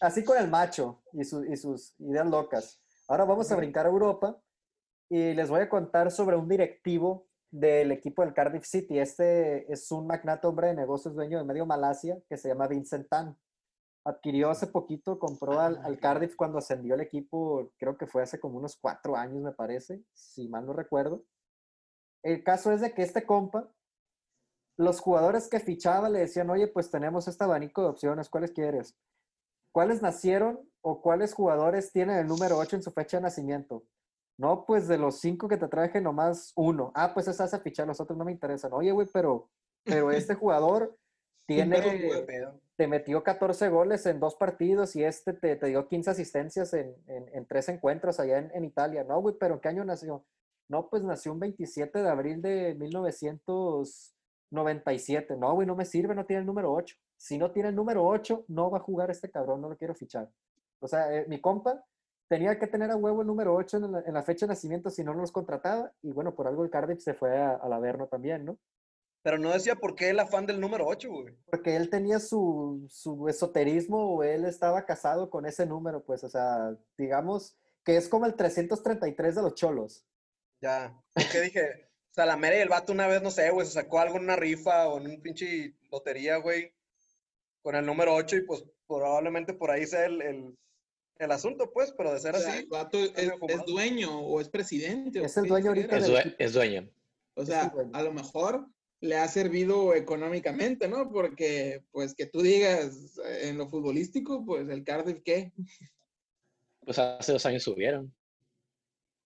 [0.00, 2.80] Así con el macho y, su- y sus ideas locas.
[3.08, 4.36] Ahora vamos a brincar a Europa
[5.08, 8.98] y les voy a contar sobre un directivo del equipo del Cardiff City.
[8.98, 13.08] Este es un magnate hombre de negocios, dueño de medio Malasia, que se llama Vincent
[13.08, 13.36] Tan.
[14.04, 18.38] Adquirió hace poquito, compró al, al Cardiff cuando ascendió el equipo, creo que fue hace
[18.38, 21.24] como unos cuatro años, me parece, si mal no recuerdo.
[22.22, 23.68] El caso es de que este compa,
[24.76, 28.96] los jugadores que fichaba le decían, oye, pues tenemos este abanico de opciones, ¿cuáles quieres?
[29.72, 33.84] ¿Cuáles nacieron o cuáles jugadores tienen el número 8 en su fecha de nacimiento?
[34.38, 36.90] No, pues de los cinco que te traje, nomás uno.
[36.94, 38.72] Ah, pues esa hace fichar, los otros no me interesan.
[38.74, 39.48] Oye, güey, pero,
[39.84, 40.96] pero este jugador
[41.46, 41.76] tiene,
[42.76, 46.94] te metió 14 goles en dos partidos y este te, te dio 15 asistencias en,
[47.06, 49.04] en- en tres encuentros allá en, en Italia.
[49.04, 50.26] No, güey, pero ¿en qué año nació?
[50.68, 55.36] No, pues nació un 27 de abril de 1997.
[55.36, 56.96] No, güey, no me sirve, no tiene el número 8.
[57.16, 59.94] Si no tiene el número 8, no va a jugar este cabrón, no lo quiero
[59.94, 60.28] fichar.
[60.80, 61.82] O sea, eh, mi compa
[62.28, 64.90] tenía que tener a huevo el número 8 en la, en la fecha de nacimiento
[64.90, 65.92] si no los contrataba.
[66.02, 68.58] Y bueno, por algo el Cardiff se fue a- al Averno también, ¿no?
[69.22, 71.34] Pero no decía por qué el afán del número 8, güey.
[71.46, 76.28] porque él tenía su, su esoterismo o él estaba casado con ese número, pues, o
[76.28, 80.04] sea, digamos que es como el 333 de los cholos.
[80.60, 80.96] Ya.
[81.12, 83.72] Porque dije, o sea, la mera y el vato una vez, no sé, güey, se
[83.72, 86.72] sacó algo en una rifa o en un pinche lotería, güey,
[87.62, 90.56] con el número 8 y pues probablemente por ahí sea el, el,
[91.18, 92.62] el asunto, pues, pero de ser O sea, así.
[92.62, 95.20] el vato es, es dueño o es presidente.
[95.20, 95.96] o Es el qué dueño ahorita.
[95.98, 96.36] Es, due- equipo.
[96.38, 96.90] es dueño.
[97.34, 97.90] O sea, el dueño.
[97.94, 98.66] a lo mejor
[99.00, 101.10] le ha servido económicamente, ¿no?
[101.10, 105.52] Porque, pues, que tú digas eh, en lo futbolístico, pues, el Cardiff, ¿qué?
[106.84, 108.14] Pues hace dos años subieron.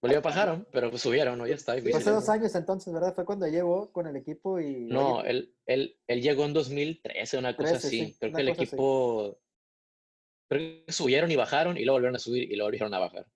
[0.00, 1.46] Bolívar bajaron, pero pues subieron, ¿no?
[1.46, 1.72] Ya está.
[1.72, 3.14] Fue difícil hace dos años entonces, ¿verdad?
[3.14, 4.86] Fue cuando llegó con el equipo y...
[4.86, 7.98] No, él, él, él llegó en 2013, una cosa 13, así.
[8.06, 8.76] sí, Creo una que el cosa así.
[10.50, 13.26] Creo que subieron y bajaron y luego volvieron a subir y luego volvieron a bajar.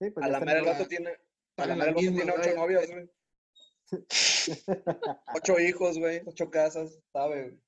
[0.00, 1.10] sí, pues A la mera el vato tiene,
[1.58, 3.10] a la la misma, ocho novias, güey.
[5.34, 7.58] Ocho hijos, güey, ocho casas, sabe.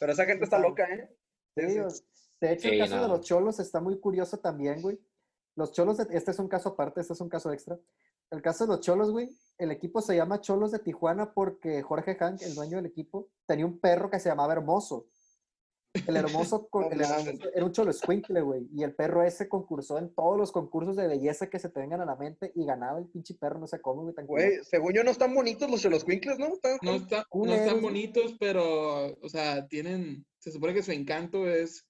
[0.00, 1.14] Pero esa gente está loca, ¿eh?
[1.54, 2.02] Sí, sí.
[2.40, 4.98] de hecho, el caso de los cholos está muy curioso también, güey.
[5.54, 7.78] Los cholos, de- este es un caso aparte, este es un caso extra.
[8.30, 9.28] El caso de los cholos, güey,
[9.58, 13.66] el equipo se llama Cholos de Tijuana porque Jorge Hank, el dueño del equipo, tenía
[13.66, 15.08] un perro que se llamaba Hermoso.
[16.06, 17.00] El hermoso, con- No el.
[17.02, 18.66] Hermoso era un cholo escuincle, güey.
[18.74, 22.00] Y el perro ese concursó en todos los concursos de belleza que se te vengan
[22.00, 24.94] a la mente y ganaba el pinche perro, no sé cómo, güey, tan Güey, según
[24.94, 26.46] yo no están bonitos los cheloscuincles, ¿no?
[26.54, 30.92] Están- No, está- no culeros, están bonitos, pero, o sea, tienen, se supone que su
[30.92, 31.86] encanto es,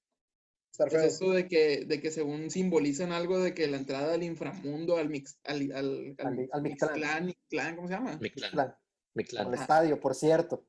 [0.73, 4.25] estar es eso de que, de que según simbolizan algo de que la entrada al
[4.25, 8.19] inframundo, al mix, al, al, Al al Mixtlán, ¿cómo se llama?
[8.21, 8.51] Mi clan.
[8.51, 8.75] Plan.
[9.15, 9.47] Mi clan.
[9.47, 10.65] al estadio, por cierto.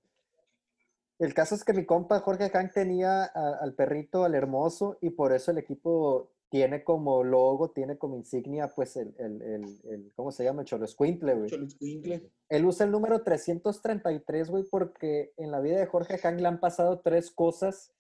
[1.23, 5.11] El caso es que mi compa Jorge Hank tenía a- al perrito, al hermoso, y
[5.11, 10.13] por eso el equipo tiene como logo, tiene como insignia, pues el, el, el, el-
[10.15, 10.61] ¿cómo se llama?
[10.61, 11.49] El Cholo Escuincle, güey.
[11.49, 12.29] Choloscuincle.
[12.49, 16.59] Él usa el número 333, güey, porque en la vida de Jorge Hank le han
[16.59, 17.91] pasado tres cosas,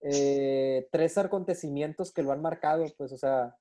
[0.00, 3.56] eh, tres acontecimientos que lo han marcado, pues, o sea,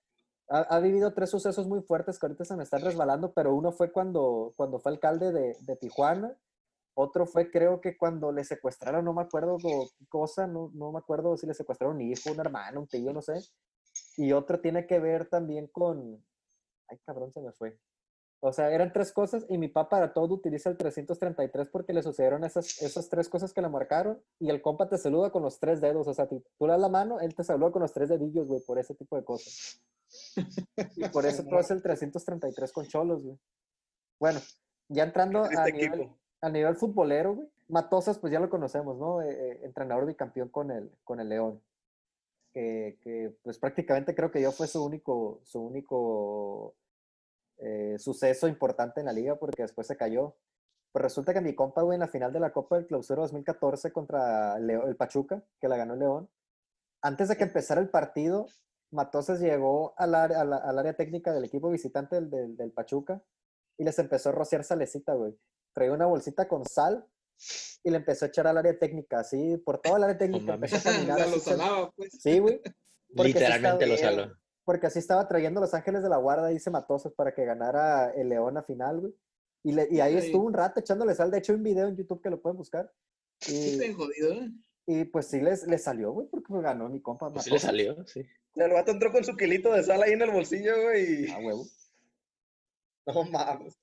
[0.49, 3.71] ha, ha vivido tres sucesos muy fuertes que ahorita se me están resbalando, pero uno
[3.71, 6.38] fue cuando, cuando fue alcalde de, de Tijuana,
[7.00, 9.58] otro fue creo que cuando le secuestraron, no me acuerdo
[10.10, 13.22] cosa, no, no me acuerdo si le secuestraron un hijo, un hermano, un tío, no
[13.22, 13.40] sé,
[14.18, 16.26] y otro tiene que ver también con,
[16.88, 17.78] ay cabrón, se me fue.
[18.40, 22.04] O sea, eran tres cosas y mi papá para todo utiliza el 333 porque le
[22.04, 25.60] sucedieron esas, esas tres cosas que le marcaron y el compa te saluda con los
[25.60, 26.08] tres dedos.
[26.08, 28.48] O sea, tú tú le das la mano, él te saluda con los tres dedillos,
[28.48, 29.82] güey, por ese tipo de cosas.
[30.96, 33.40] Y por eso todo es el 333 con cholos, güey.
[34.20, 34.40] Bueno,
[34.88, 36.12] ya entrando a nivel.
[36.41, 37.47] A nivel futbolero, güey.
[37.69, 39.21] Matosas, pues ya lo conocemos, ¿no?
[39.21, 41.62] Eh, eh, entrenador bicampeón con el, con el León.
[42.54, 46.76] Que, que, pues prácticamente creo que yo fue su único, su único
[47.58, 50.36] eh, suceso importante en la liga porque después se cayó.
[50.91, 53.91] Pues resulta que mi compa, güey, en la final de la Copa del Clausura 2014
[53.91, 56.30] contra Leo- el Pachuca, que la ganó el León,
[57.02, 58.47] antes de que empezara el partido,
[58.91, 63.21] Matosas llegó al área, al área técnica del equipo visitante del, del- del Pachuca
[63.78, 65.38] y les empezó a rociar salecita, güey.
[65.78, 67.06] Traía una bolsita con sal
[67.84, 70.54] y le empezó a echar al área técnica, así, por toda el área técnica.
[70.54, 70.74] mames.
[70.74, 72.10] empezó a caminar así, lo salaba, pues.
[72.20, 72.60] Sí, güey.
[73.16, 74.34] Porque sí Literalmente lo estaba- saló.
[74.63, 78.30] porque así estaba trayendo Los Ángeles de la Guarda, dice Matosas, para que ganara el
[78.30, 79.13] León a final, güey.
[79.63, 81.30] Y, le- y ahí estuvo un rato echándole sal.
[81.30, 82.92] De hecho, hay un video en YouTube que lo pueden buscar.
[83.40, 84.50] Sí, Y, bien jodido, ¿eh?
[84.88, 87.32] y pues sí les, les salió, güey, porque pues ganó mi compa.
[87.32, 88.26] Pues sí le salió, sí.
[88.56, 91.26] El vato entró con su kilito de sal ahí en el bolsillo, güey.
[91.26, 91.66] y- Ah, huevo.
[93.06, 93.78] No mames.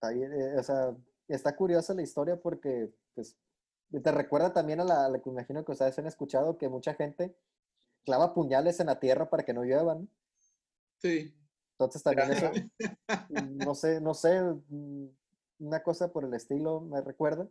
[0.00, 3.36] Está bien, eh, o sea, está curiosa la historia porque, pues,
[3.90, 6.94] te recuerda también a la, a la que imagino que ustedes han escuchado que mucha
[6.94, 7.36] gente
[8.04, 10.08] clava puñales en la tierra para que no lluevan.
[10.98, 11.34] Sí.
[11.72, 12.52] Entonces también eso,
[13.28, 15.08] mm, no sé, no sé, mm,
[15.58, 17.48] una cosa por el estilo me recuerda.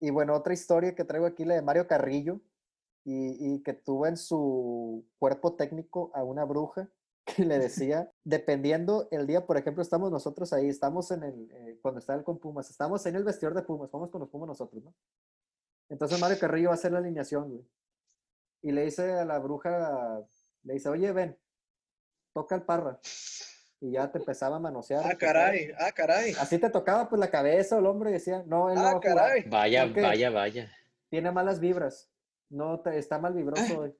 [0.00, 2.40] Y bueno, otra historia que traigo aquí, la de Mario Carrillo,
[3.04, 6.90] y, y que tuvo en su cuerpo técnico a una bruja
[7.24, 11.78] que le decía, dependiendo el día, por ejemplo, estamos nosotros ahí, estamos en el, eh,
[11.80, 14.48] cuando está él con Pumas, estamos en el vestidor de Pumas, vamos con los Pumas
[14.48, 14.94] nosotros, ¿no?
[15.88, 17.66] Entonces Mario Carrillo va a hacer la alineación, güey.
[18.62, 20.22] Y le dice a la bruja,
[20.62, 21.38] le dice, oye, ven,
[22.32, 22.98] toca el parra.
[23.80, 25.02] Y ya te empezaba a manosear.
[25.04, 26.32] Ah, caray, ah, caray.
[26.40, 28.88] Así te tocaba pues la cabeza o el hombro y decía, no, él no va
[28.88, 29.42] Ah, a jugar, caray.
[29.48, 30.70] Vaya, vaya, vaya.
[31.10, 32.10] tiene malas vibras.
[32.48, 33.94] No, te, está mal vibroso hoy.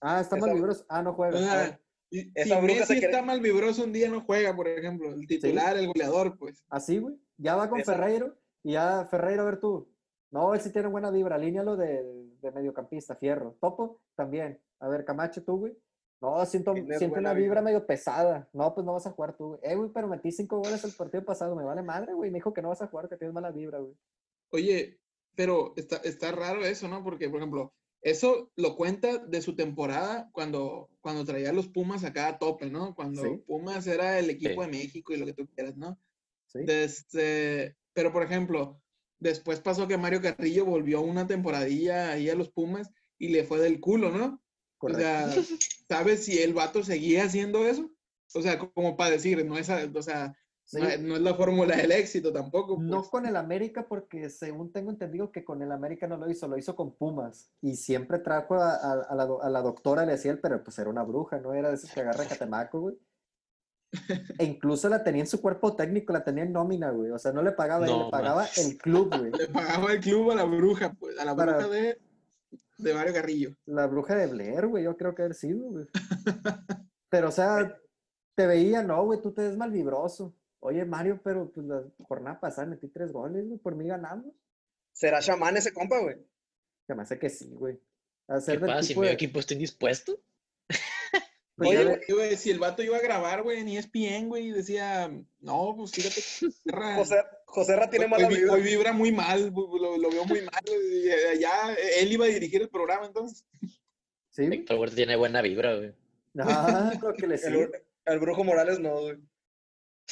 [0.00, 0.84] Ah, está mal vibroso.
[0.88, 1.38] Ah, no juega.
[1.40, 1.78] Ah,
[2.18, 5.10] y- Esa si Messi está mal vibroso un día no juega, por ejemplo.
[5.12, 6.64] El titular, el goleador, pues.
[6.68, 7.16] Así, güey.
[7.38, 9.88] Ya va con Esa- Ferreiro y ya Ferreiro, a ver tú.
[10.30, 11.36] No, él sí tiene buena vibra.
[11.36, 12.02] Alínealo de,
[12.40, 13.56] de mediocampista, fierro.
[13.60, 14.60] Topo, también.
[14.80, 15.76] A ver, Camacho, tú, güey.
[16.20, 17.62] No, siento, siento una vibra vibra.
[17.62, 18.48] medio pesada.
[18.52, 19.60] No, pues no vas a jugar tú, güey.
[19.64, 21.56] Eh, güey, pero metí cinco goles el partido pasado.
[21.56, 22.30] Me vale madre, güey.
[22.30, 23.94] Me dijo que no vas a jugar, que tienes mala vibra, güey.
[24.52, 25.00] Oye,
[25.34, 27.02] pero está, está raro eso, ¿no?
[27.02, 32.28] Porque, por ejemplo, eso lo cuenta de su temporada cuando, cuando traía los Pumas acá
[32.28, 32.94] a tope, ¿no?
[32.94, 33.28] Cuando Sí.
[33.46, 34.70] Pumas era el equipo Sí.
[34.70, 35.98] de México y lo que tú quieras, ¿no?
[36.48, 36.60] Sí.
[36.66, 38.82] Desde, pero, por ejemplo,
[39.18, 43.60] después pasó que Mario Carrillo volvió una temporadilla ahí a los Pumas y le fue
[43.60, 44.42] del culo, ¿no?
[44.78, 45.00] Correcto.
[45.00, 45.44] O sea,
[45.88, 47.88] ¿sabes si el vato seguía haciendo eso?
[48.34, 50.34] O sea, como para decir, no es, o sea,
[50.72, 50.80] Sí.
[50.80, 52.78] no, es- no es la fórmula del éxito tampoco.
[52.80, 53.08] No pues.
[53.10, 56.56] con el América, porque según tengo entendido que con el América no lo hizo, lo
[56.56, 57.50] hizo con Pumas.
[57.60, 60.78] Y siempre trajo a, a- a la, a la doctora, le decía él, pero pues
[60.78, 62.96] era una bruja, no era de esos que agarra catemaco, güey.
[64.38, 67.10] E incluso la tenía en su cuerpo técnico, la tenía en nómina, güey.
[67.10, 69.30] O sea, no le pagaba él, le pagaba el club, güey.
[69.32, 71.98] Le pagaba el club a la bruja, pues, a la Para- bruja de,
[72.78, 73.50] de Mario Carrillo.
[73.66, 75.86] La bruja de Blair, güey, yo creo que haber sido, güey.
[77.10, 77.76] Pero, o sea,
[78.34, 80.34] te veía, no, güey, tú te ves mal vibroso.
[80.64, 84.32] Oye, Mario, pero pues la jornada pasada metí tres goles, güey, por mí ganamos.
[84.92, 86.16] ¿Será chamán ese compa, güey?
[86.86, 87.80] Se me hace que sí, güey.
[88.28, 90.20] A ¿Qué pasa si mi de- equipo está indispuesto?
[91.56, 94.52] pues, Oye, güey, güey, si el vato iba a grabar, güey, en ESPN, güey, y
[94.52, 96.20] decía, no, pues fíjate,
[96.64, 98.52] Serra, José, José Ra tiene mala vi- vibra.
[98.52, 102.62] hoy vibra muy mal, lo, lo veo muy mal, eh, ya él iba a dirigir
[102.62, 103.44] el programa, entonces.
[104.30, 104.44] sí.
[104.44, 105.92] Héctor Huerta tiene buena vibra, güey.
[106.38, 107.70] Ah, lo que le El,
[108.06, 109.18] el brujo Morales no, güey.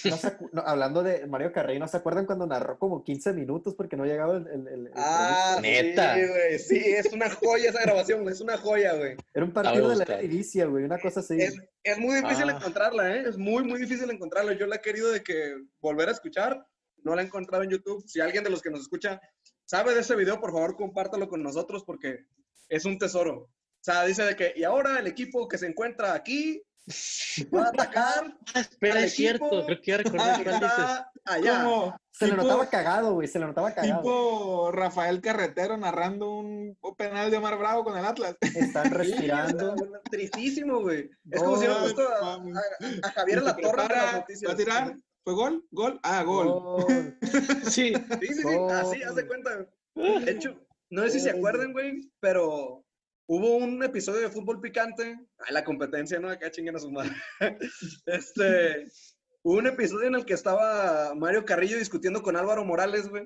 [0.05, 3.75] No se no, hablando de Mario Carrillo, ¿no se acuerdan cuando narró como 15 minutos
[3.75, 4.47] porque no llegaba el...
[4.47, 5.59] el- el- el Ah?
[5.61, 6.15] Neta.
[6.15, 6.59] sí, güey.
[6.59, 8.33] Sí, es una joya esa grabación, güey.
[8.33, 9.17] Es una joya, güey.
[9.35, 10.05] Era un partido de la.
[10.05, 11.41] Eredivisie, güey, una cosa así.
[11.41, 12.53] Es, es muy difícil Ah.
[12.57, 13.25] encontrarla, ¿eh?
[13.29, 14.55] Es muy, muy difícil encontrarla.
[14.55, 16.65] Yo la he querido de que volver a escuchar.
[17.03, 18.03] No la he encontrado en YouTube.
[18.07, 19.21] Si alguien de los que nos escucha
[19.67, 22.21] sabe de ese video, por favor, compártalo con nosotros porque
[22.69, 23.35] es un tesoro.
[23.35, 26.63] O sea, dice de que, y ahora el equipo que se encuentra aquí
[27.55, 28.37] va a atacar.
[28.79, 31.03] Pero Al es cierto, creo que ya recordé cuál dices.
[31.25, 31.97] Allá.
[32.13, 34.01] Se le tipo- notaba cagado, güey, se le notaba cagado.
[34.03, 38.37] Tipo Rafael Carretero narrando un penal de Omar Bravo con el Atlas.
[38.41, 39.75] Están respirando.
[40.11, 41.11] Tristísimo, güey.
[41.31, 43.85] Es como si hubieran Gol, puesto a, a- a Javier en la torre.
[44.49, 44.97] ¿Va a tirar?
[45.23, 45.67] ¿Fue gol?
[45.71, 46.01] ¿Gol?
[46.03, 46.47] Ah, gol.
[46.49, 47.19] Gol.
[47.65, 49.51] Sí, Sí, sí, sí, así, haz de cuenta.
[49.95, 50.59] De hecho,
[50.91, 52.80] no sé si se acuerdan, güey, pero
[53.31, 55.17] hubo un episodio de fútbol picante.
[55.39, 56.29] Ay, la competencia, ¿no?
[56.29, 57.13] Acá chinguen a su madre.
[58.07, 58.87] Este,
[59.43, 63.25] hubo un episodio en el que estaba Mario Carrillo discutiendo con Álvaro Morales, güey.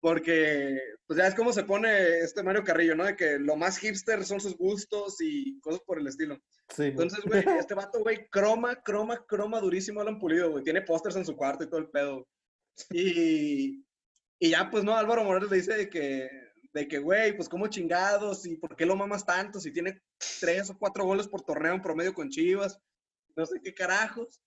[0.00, 3.04] Porque, pues ya es como se pone este Mario Carrillo, ¿no?
[3.04, 6.40] De que lo más hipster son sus gustos y cosas por el estilo.
[6.70, 6.84] Sí.
[6.86, 10.64] Entonces, güey, este vato, güey, croma, croma, croma durísimo Alan Pulido, güey.
[10.64, 12.26] Tiene pósters en su cuarto y todo el pedo.
[12.90, 13.84] Y,
[14.40, 16.28] y ya, pues, no, Álvaro Morales le dice que,
[16.72, 18.46] de que, güey, pues, ¿cómo chingados?
[18.46, 19.60] ¿Y por qué lo mamas tanto?
[19.60, 20.00] Si tiene
[20.40, 22.80] tres o cuatro goles por torneo en promedio con Chivas.
[23.36, 24.40] No sé qué carajos.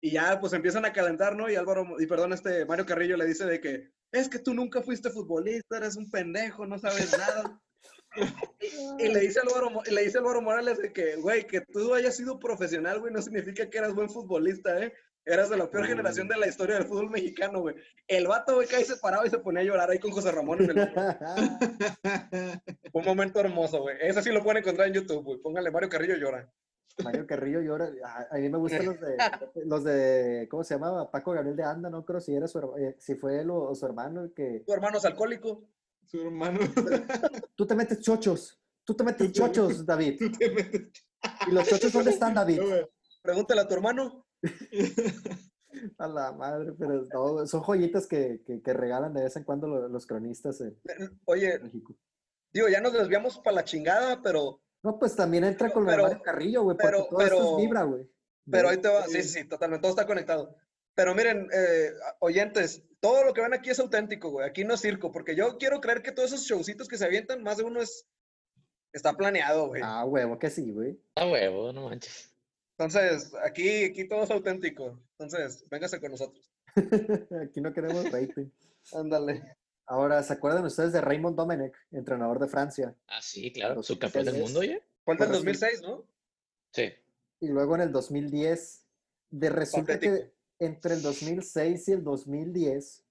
[0.00, 1.50] Y ya, pues, empiezan a calentar, ¿no?
[1.50, 4.82] Y Álvaro, y perdón, este Mario Carrillo le dice de que, es que tú nunca
[4.82, 7.60] fuiste futbolista, eres un pendejo, no sabes nada.
[8.60, 11.94] Y, y le dice Álvaro, y le dice Álvaro Morales de que, güey, que tú
[11.94, 14.92] hayas sido profesional, güey, no significa que eras buen futbolista, ¿eh?
[15.24, 17.74] Eras de la peor generación de la historia del fútbol mexicano, güey.
[18.08, 20.70] El vato, güey, cae separado y se ponía a llorar ahí con José Ramón en
[20.70, 20.90] el.
[22.92, 23.96] Un momento hermoso, güey.
[24.00, 25.38] Ese sí lo pueden encontrar en YouTube, güey.
[25.38, 26.50] Póngale Mario Carrillo llora.
[27.04, 27.90] Mario Carrillo llora.
[28.04, 29.16] A, a mí me gustan los de,
[29.66, 31.10] los de, ¿cómo se llamaba?
[31.10, 33.74] Paco Gabriel de Anda, no creo si era su, eh, si fue él o, o
[33.74, 34.62] su hermano el que...
[34.66, 35.68] Tu hermano es alcohólico.
[36.06, 36.58] Su hermano.
[37.54, 40.18] Tú te metes chochos, tú te metes chochos, David.
[40.18, 40.90] Tú te metes-
[41.46, 42.60] ¿Y los chochos dónde están, David?
[42.60, 42.88] No.
[43.22, 44.26] Pregúntale a tu hermano.
[45.98, 49.68] A la madre, pero no, son joyitas que, que- que regalan de vez en cuando
[49.68, 50.76] lo- los cronistas en
[51.26, 51.94] Oye, México.
[52.52, 56.22] digo, ya nos desviamos para la chingada, pero, No, pues también entra con Pero- Mario
[56.22, 58.10] Carrillo, güey, porque pero- todo esto pero- es vibra, güey.
[58.50, 59.06] pero ahí te va.
[59.06, 59.82] Sí, sí, sí, totalmente.
[59.82, 60.56] Todo está conectado.
[60.94, 64.46] Pero miren, eh, oyentes, todo lo que ven aquí es auténtico, güey.
[64.48, 67.42] Aquí no es circo, porque yo quiero creer que todos esos showcitos que se avientan,
[67.42, 68.06] más de uno es.
[68.92, 69.82] Está planeado, güey.
[69.84, 71.00] Ah, huevo, que sí, güey.
[71.14, 72.29] A huevo, no manches.
[72.80, 74.98] Entonces, aquí, aquí todo es auténtico.
[75.18, 76.50] Entonces, véngase con nosotros.
[77.44, 78.48] Aquí no queremos rating.
[78.94, 79.58] Ándale.
[79.84, 82.96] Ahora, ¿se acuerdan ustedes de Raymond Domenech, entrenador de Francia?
[83.06, 83.82] Ah, sí, claro.
[83.82, 84.82] Subcampeón del mundo, oye.
[85.04, 85.44] Fue el del Ahora sí.
[85.44, 86.06] 2006, ¿no?
[86.72, 86.90] Sí.
[87.40, 88.86] Y luego en el 2010,
[89.28, 93.04] de resulta que entre el 2006 y el 2010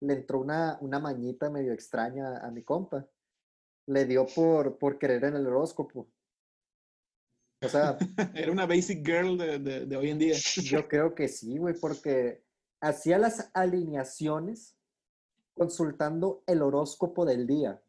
[0.00, 3.08] le entró una, una mañita medio extraña a mi compa.
[3.86, 6.08] Le dio por, por querer en el horóscopo.
[7.64, 7.96] O sea,
[8.34, 10.34] Era una basic girl de, de- de hoy en día.
[10.62, 12.42] yo creo que sí, güey, porque
[12.80, 14.76] hacía las alineaciones
[15.54, 17.80] consultando el horóscopo del día.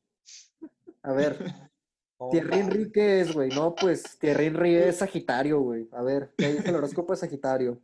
[1.01, 1.38] A ver,
[2.31, 3.49] Thierry Henry, ¿qué es, güey?
[3.49, 5.89] No, pues Thierry Henry es Sagitario, güey.
[5.91, 7.81] A ver, ¿qué dice el horóscopo de Sagitario?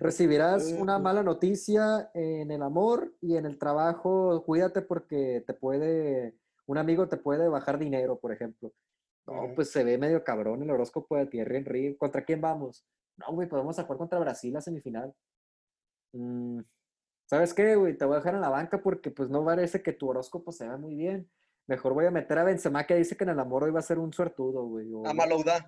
[0.00, 4.42] Recibirás una mala noticia en el amor y en el trabajo.
[4.44, 6.34] Cuídate porque te puede,
[6.66, 8.72] un amigo te puede bajar dinero, por ejemplo.
[9.26, 11.96] No, pues se ve medio cabrón el horóscopo de Thierry Henry.
[11.96, 12.84] ¿Contra quién vamos?
[13.16, 15.14] No, güey, podemos jugar contra Brasil la semifinal.
[16.12, 16.60] Mm,
[17.26, 17.96] ¿Sabes qué, güey?
[17.96, 20.68] Te voy a dejar en la banca porque pues no parece que tu horóscopo se
[20.68, 21.30] ve muy bien.
[21.66, 23.82] Mejor voy a meter a Benzema que dice que en el amor hoy va a
[23.82, 24.92] ser un suertudo, güey.
[24.92, 25.66] o A Maloudá.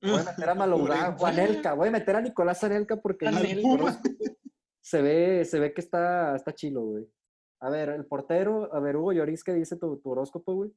[0.00, 1.74] Voy a meter a Maloudá o a Anelka.
[1.74, 3.62] Voy a meter a Nicolás Anelka porque el
[4.80, 7.06] se ve, se ve que está, está chilo, güey.
[7.60, 10.72] A ver, el portero, a ver, Hugo Lloris, ¿qué dice tu, tu horóscopo, güey?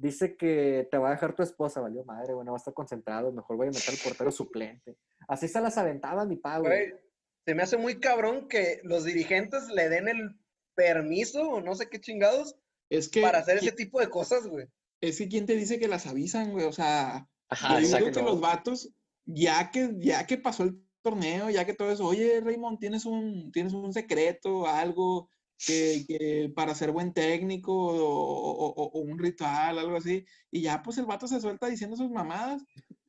[0.00, 2.72] Dice que te va a dejar tu esposa, valió madre, güey, no va a estar
[2.72, 4.96] concentrado, mejor voy a meter al portero suplente.
[5.28, 6.88] Así se las aventaba mi pa, güey.
[6.88, 7.00] Güey,
[7.44, 10.40] se me hace muy cabrón que los dirigentes le den el
[10.74, 12.56] permiso o no sé qué chingados
[12.88, 14.66] Es que, para hacer ese tipo de cosas, güey.
[15.02, 16.64] es que ¿quién te dice que las avisan, güey?
[16.64, 18.90] O sea, Ajá, yo digo que los vatos,
[19.26, 23.52] ya que, ya que pasó el torneo, ya que todo eso, oye, Raymond, tienes un,
[23.52, 25.30] tienes un secreto, algo
[25.66, 30.62] que, que para ser buen técnico o, o- o- o un ritual, algo así, y
[30.62, 32.62] ya pues el vato se suelta diciendo sus mamadas,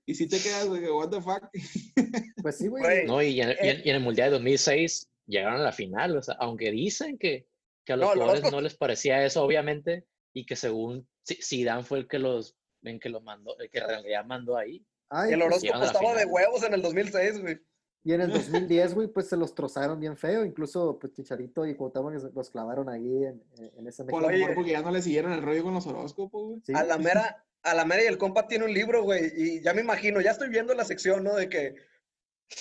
[0.05, 1.49] y si te quedas de que, what the fuck,
[2.43, 2.83] Pues sí, güey.
[2.83, 3.81] Güey, No, y en, y en- Eh.
[3.85, 7.47] y en el Mundial de 2006 llegaron a la final, o sea, aunque dicen que,
[7.85, 11.99] que a los No, jugadores no les parecía eso, obviamente, y que según Zidane fue
[11.99, 14.83] el que los, el que los mandó, el que en realidad mandó ahí.
[15.09, 17.57] Ay, el pues, horóscopo a la estaba de huevos en el 2006, güey.
[18.03, 20.43] Y en el 2010, güey, pues se los trozaron bien feo.
[20.45, 23.43] Incluso, pues Chicharito y Cuauhtémoc los- los clavaron ahí en,
[23.77, 24.47] en ese por lo México.
[24.47, 26.61] mejor porque ya no le siguieron el rollo con los horóscopos, güey.
[26.65, 29.61] Sí, A la mera, a la mera y el compa tiene un libro, güey, y
[29.61, 31.35] ya me imagino, ya estoy viendo la sección, ¿no?
[31.35, 31.75] De que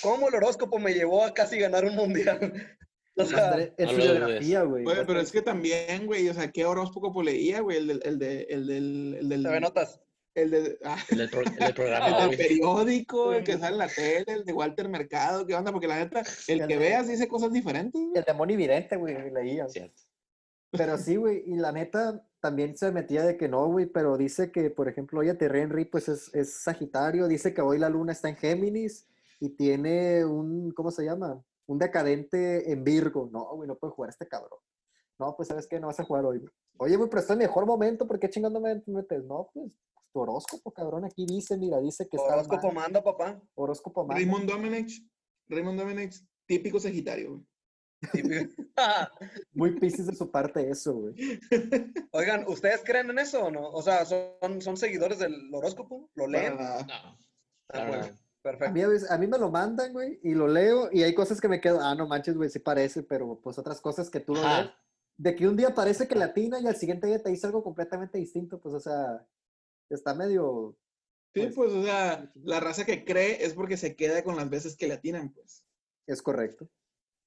[0.02, 2.38] cómo el horóscopo me llevó a casi ganar un mundial.
[3.16, 3.96] O sea, dudes.
[3.96, 4.84] biografía, güey.
[4.88, 7.76] A pero es que también, güey, o sea, ¿qué horóscopo leía, güey?
[7.78, 10.00] El del, el de, el del, el del, Notas.
[10.34, 13.58] El de, ah, El del, pro- el del programa el de del periódico, el que
[13.58, 15.72] sale en la tele, el de Walter Mercado, ¿qué onda?
[15.72, 18.00] Porque la neta, el El que de- veas dice cosas diferentes.
[18.14, 19.68] El demonio vidente, güey, leía.
[19.68, 20.02] Cierto.
[20.72, 24.52] Pero sí, güey, y la neta también se metía de que no, güey, pero dice
[24.52, 28.12] que, por ejemplo, oye, Terry Henry, pues es, es Sagitario, dice que hoy la luna
[28.12, 29.08] está en Géminis
[29.40, 31.42] y tiene un, ¿cómo se llama?
[31.66, 33.28] Un decadente en Virgo.
[33.32, 34.60] No, güey, no puede jugar este cabrón.
[35.18, 35.80] No, pues, ¿sabes qué?
[35.80, 36.38] No vas a jugar hoy.
[36.38, 36.50] güey.
[36.78, 39.24] Oye, güey, pero está en mejor momento, ¿por qué chingando me metes?
[39.24, 39.70] No, pues,
[40.12, 42.74] tu horóscopo, cabrón, aquí dice, mira, dice que está Horóscopo mal.
[42.84, 43.40] manda, papá.
[43.54, 44.16] Horóscopo mal.
[44.16, 44.90] Raymond Domenech,
[45.48, 46.14] Raymond Domenech,
[46.46, 47.46] típico Sagitario, güey.
[49.52, 51.14] Muy piscis de su parte eso, güey.
[52.12, 53.68] Oigan, ¿ustedes creen en eso o no?
[53.70, 56.10] O sea, ¿son, son seguidores del horóscopo?
[56.14, 56.56] ¿Lo leen?
[56.56, 57.18] Para- No,
[57.72, 58.12] Ah, bueno, no.
[58.12, 58.72] A perfecto.
[58.74, 61.40] mí, a veces- a mí me lo mandan, güey, y lo leo, y hay cosas
[61.40, 64.34] que me quedo, ah, no manches, güey, sí parece, pero pues otras cosas que tú
[64.34, 64.62] lo Ajá.
[64.62, 64.72] lees,
[65.18, 68.16] de que un día parece que latina y al siguiente día te dice algo completamente
[68.18, 69.24] distinto, pues, o sea,
[69.94, 70.76] está medio,
[71.32, 74.50] Sí, Pues- pues, o sea, la raza que cree es porque se queda con las
[74.50, 75.64] veces que le atinan, pues.
[76.06, 76.68] es correcto,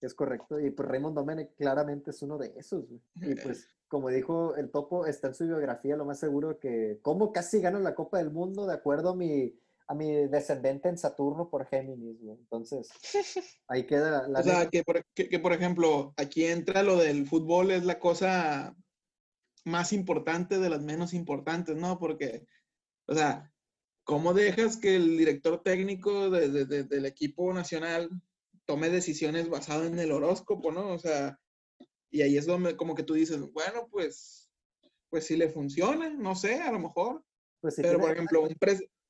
[0.02, 3.02] es correcto, y pues Raymond Domenech claramente es uno de esos, güey.
[3.16, 7.32] Y pues, como dijo el topo, está en su biografía lo más seguro que, ¿cómo
[7.32, 9.58] casi gano la Copa del Mundo de acuerdo a mi,
[9.88, 12.38] a mi descendente en Saturno por Géminis, güey?
[12.38, 12.90] Entonces,
[13.70, 14.40] ahí queda la...
[14.42, 18.00] O sea, que por, que, que, por ejemplo, aquí entra lo del fútbol, es la
[18.00, 18.76] cosa
[19.66, 22.00] más importante de las menos importantes, ¿no?
[22.00, 22.46] Porque,
[23.08, 23.54] o sea,
[24.04, 28.10] ¿cómo dejas que el director técnico de- de- de- del equipo nacional
[28.66, 30.90] tome decisiones basadas en el horóscopo, ¿no?
[30.94, 31.40] O sea,
[32.10, 34.50] y ahí es donde como que tú dices, bueno, pues,
[35.10, 37.24] pues si le funciona, no sé, a lo mejor.
[37.62, 38.56] Pues, si Pero, por ejemplo, un,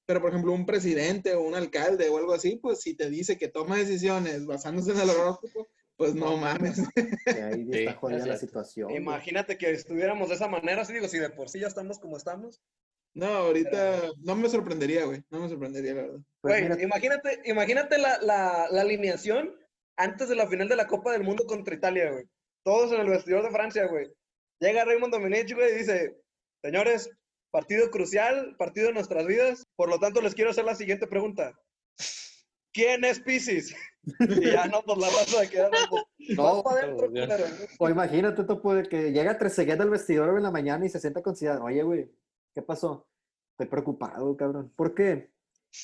[0.06, 3.38] Pero, por ejemplo, un presidente o un alcalde o algo así, pues si te dice
[3.38, 6.82] que toma decisiones basándose en el horóscopo, pues no mames.
[7.26, 8.90] Que ahí Sí, está jodida la situación.
[8.90, 9.02] güey.
[9.02, 12.18] Imagínate que estuviéramos de esa manera, sí digo, si de por sí ya estamos como
[12.18, 12.62] estamos.
[13.16, 15.24] No, ahorita no me sorprendería, güey.
[15.30, 16.20] No me sorprendería, la verdad.
[16.42, 19.56] Pues Güey, mira, imagínate, imagínate la, la, la alineación
[19.98, 22.26] antes de la final de la Copa del Mundo contra Italia, güey.
[22.66, 24.12] Todos en el vestidor de Francia, güey.
[24.60, 26.16] Llega Raymond Domenech, güey, y dice,
[26.64, 27.10] señores,
[27.52, 29.64] partido crucial, partido de nuestras vidas.
[29.76, 31.54] Por lo tanto, les quiero hacer la siguiente pregunta.
[32.74, 33.76] ¿Quién es Pisces?
[34.20, 35.72] Y ya no, pues la raza de quedar.
[35.90, 36.04] Pues,
[36.36, 37.26] No, adentro, Dios.
[37.28, 37.46] culero.
[37.80, 41.22] O imagínate, Topo, de que llega Trezeguet al vestidor en la mañana y se sienta
[41.22, 41.62] con Zidane.
[41.62, 42.12] Oye, güey,
[42.54, 43.08] ¿qué pasó?
[43.52, 44.74] Estoy preocupado, cabrón.
[44.76, 45.32] ¿Por qué?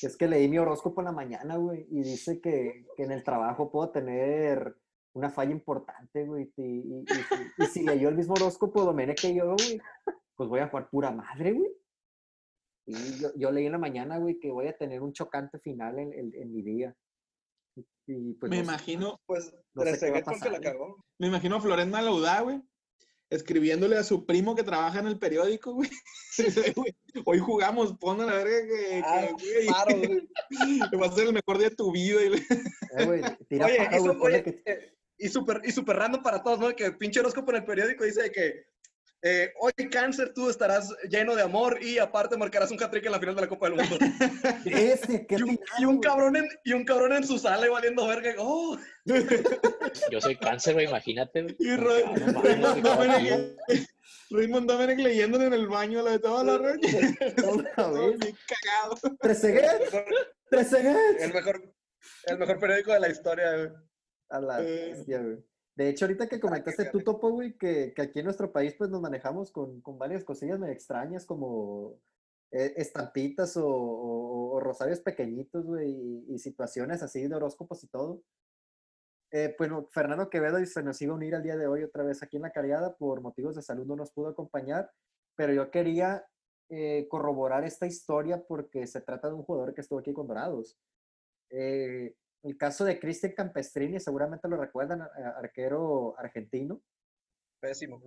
[0.02, 3.24] Es que leí mi horóscopo en la mañana, güey, y dice que, que en el
[3.24, 4.76] trabajo puedo tener
[5.14, 6.52] una falla importante, güey.
[6.58, 9.80] Y, y- y si, y si leyó el mismo horóscopo Domenech que yo, güey,
[10.36, 11.70] pues voy a jugar pura madre, güey.
[12.86, 15.98] Y yo, yo leí en la mañana, güey, que voy a tener un chocante final
[15.98, 16.94] en, en- en mi día.
[17.76, 18.68] Y, y, pues me no sé.
[18.70, 21.04] imagino, Pues No sé qué va a Trezeguet con que pasar, la cagó.
[21.18, 22.60] me imagino a Florent Malaudá, güey,
[23.30, 25.88] escribiéndole a su primo que trabaja en el periódico, güey.
[26.38, 26.94] Dice, "Güey,
[27.26, 29.68] Hoy jugamos, pon a la verga que, Ah, que, güey.
[31.00, 32.20] va a ser el mejor día de tu vida.
[32.22, 32.28] y
[32.98, 36.22] Eh, güey, tira Oye, paja, y, su- güey, ponle oye, que- eh, y super random
[36.22, 36.74] para todos, ¿no?
[36.74, 38.64] Que pinche horóscopo en el periódico dice que
[39.22, 43.20] eh, hoy cáncer tú estarás lleno de amor y aparte marcarás un hat-trick en la
[43.20, 43.98] final de la Copa del Mundo.
[44.64, 48.06] Ese, qué y, un, y cabrón en, y un cabrón en su sala y valiendo
[48.06, 48.34] verga.
[48.38, 48.78] ¡Oh!
[50.10, 51.56] Yo soy cáncer, güey, imagínate.
[51.58, 51.76] Y
[54.30, 58.94] Raymond Domenech, leyéndole en el baño la de toda la bien cagado.
[59.02, 59.18] Mejor,
[60.48, 61.20] Trezeguet.
[61.20, 61.74] el mejor,
[62.26, 63.68] el mejor periódico de la historia, güey.
[64.30, 64.92] A la Eh.
[64.94, 65.38] bestia, güey.
[65.76, 68.90] De hecho, ahorita que comentaste tú, Topo, güey, que, que aquí en nuestro país pues
[68.90, 71.98] nos manejamos con, con varias cosillas medio extrañas como
[72.50, 77.88] eh, estampitas o, o- o rosarios pequeñitos, güey, y, y situaciones así de horóscopos y
[77.88, 78.22] todo.
[79.32, 82.22] Eh, bueno, Fernando Quevedo se nos iba a unir al día de hoy otra vez
[82.22, 84.90] aquí en la Cariada, por motivos de salud no nos pudo acompañar,
[85.36, 86.26] pero yo quería
[86.68, 90.76] eh, corroborar esta historia porque se trata de un jugador que estuvo aquí con Dorados.
[91.50, 96.80] Eh, el caso de Cristian Campestrini, seguramente lo recuerdan, arquero argentino.
[97.60, 98.00] Pésimo.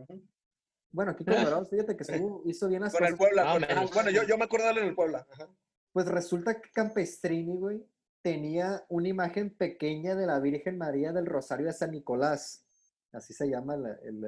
[0.92, 3.18] Bueno, aquí con Dorados, fíjate que estuvo- hizo bien las Con el.
[3.18, 3.44] Puebla.
[3.54, 5.26] Con- bueno, yo, yo me acuerdo de él en el Puebla.
[5.32, 5.48] Ajá.
[5.92, 7.86] Pues resulta que Campestrini, güey,
[8.24, 12.66] tenía una imagen pequeña de la Virgen María del Rosario de San Nicolás.
[13.12, 14.28] Así se llama la- el, la-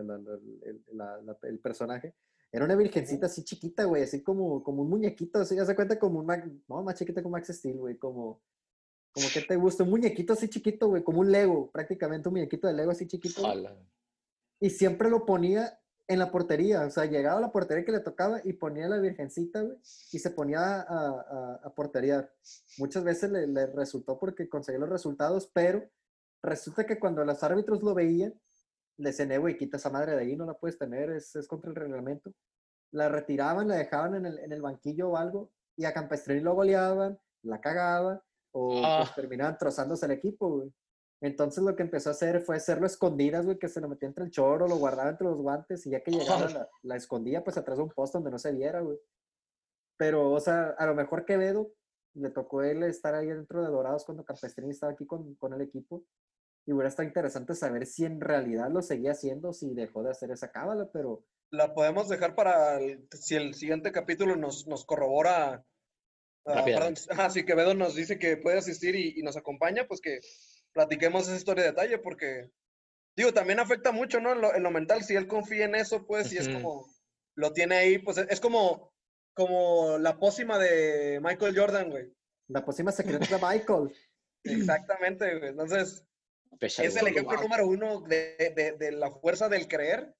[0.63, 2.13] el- la- la- el personaje.
[2.51, 5.97] Era una virgencita así chiquita, güey, así como, como un muñequito, así, ya se cuenta
[5.99, 8.41] como un, Mac- no, más chiquita como Max Steel, güey, como,
[9.15, 12.67] como que te gusta, un muñequito así chiquito, güey, como un Lego, prácticamente un muñequito
[12.67, 13.41] de Lego así chiquito.
[14.59, 18.01] y siempre lo ponía en la portería, o sea, llegaba a la portería que le
[18.01, 19.77] tocaba y ponía la virgencita, güey,
[20.11, 22.31] y se ponía a, a, a porteriar.
[22.77, 25.89] Muchas veces le, le resultó porque conseguía los resultados, pero
[26.43, 28.39] resulta que cuando los árbitros lo veían,
[28.97, 31.47] le decían, "Eh, güey, quita esa madre de ahí, no la puedes tener, es, es
[31.47, 32.31] contra el reglamento.
[32.91, 36.53] La retiraban, la dejaban en el, en el banquillo o algo, y a Campestrini lo
[36.53, 38.21] goleaban, la cagaban,
[38.57, 39.11] o pues, Ah.
[39.15, 40.73] terminaban trozándose el equipo, güey.
[41.21, 44.23] Entonces lo que empezó a hacer fue hacerlo escondidas, güey, que se lo metía entre
[44.25, 46.11] el choro, lo guardaba entre los guantes y ya que
[46.45, 48.97] llegaba la, la escondía pues atrás de un poste donde no se viera, güey.
[49.97, 51.71] Pero, o sea, a lo mejor Quevedo
[52.15, 55.61] le tocó él estar ahí dentro de Dorados cuando Campestrini estaba aquí con, con el
[55.61, 56.05] equipo.
[56.67, 60.31] Y hubiera estado interesante saber si en realidad lo seguía haciendo, si dejó de hacer
[60.31, 65.63] esa cábala, pero La podemos dejar para el- si el siguiente capítulo nos, nos corrobora.
[66.45, 66.65] Ah,
[67.09, 70.19] ajá, si Quevedo nos dice que puede asistir y, y nos acompaña, pues que
[70.73, 72.49] platiquemos esa historia de detalle, porque,
[73.15, 74.33] digo, también afecta mucho, ¿no?
[74.33, 76.55] En lo, en lo mental, si él confía en eso, pues, y es Ujú.
[76.61, 76.87] como,
[77.35, 78.91] lo tiene ahí, pues es como,
[79.33, 82.11] como la pócima de Michael Jordan, güey.
[82.49, 83.93] la próxima secreta de Michael.
[84.43, 85.49] Exactamente, güey.
[85.49, 86.03] Entonces,
[86.59, 86.87] Pesado.
[86.87, 90.13] es el ejemplo número uno de, de- de la fuerza del creer.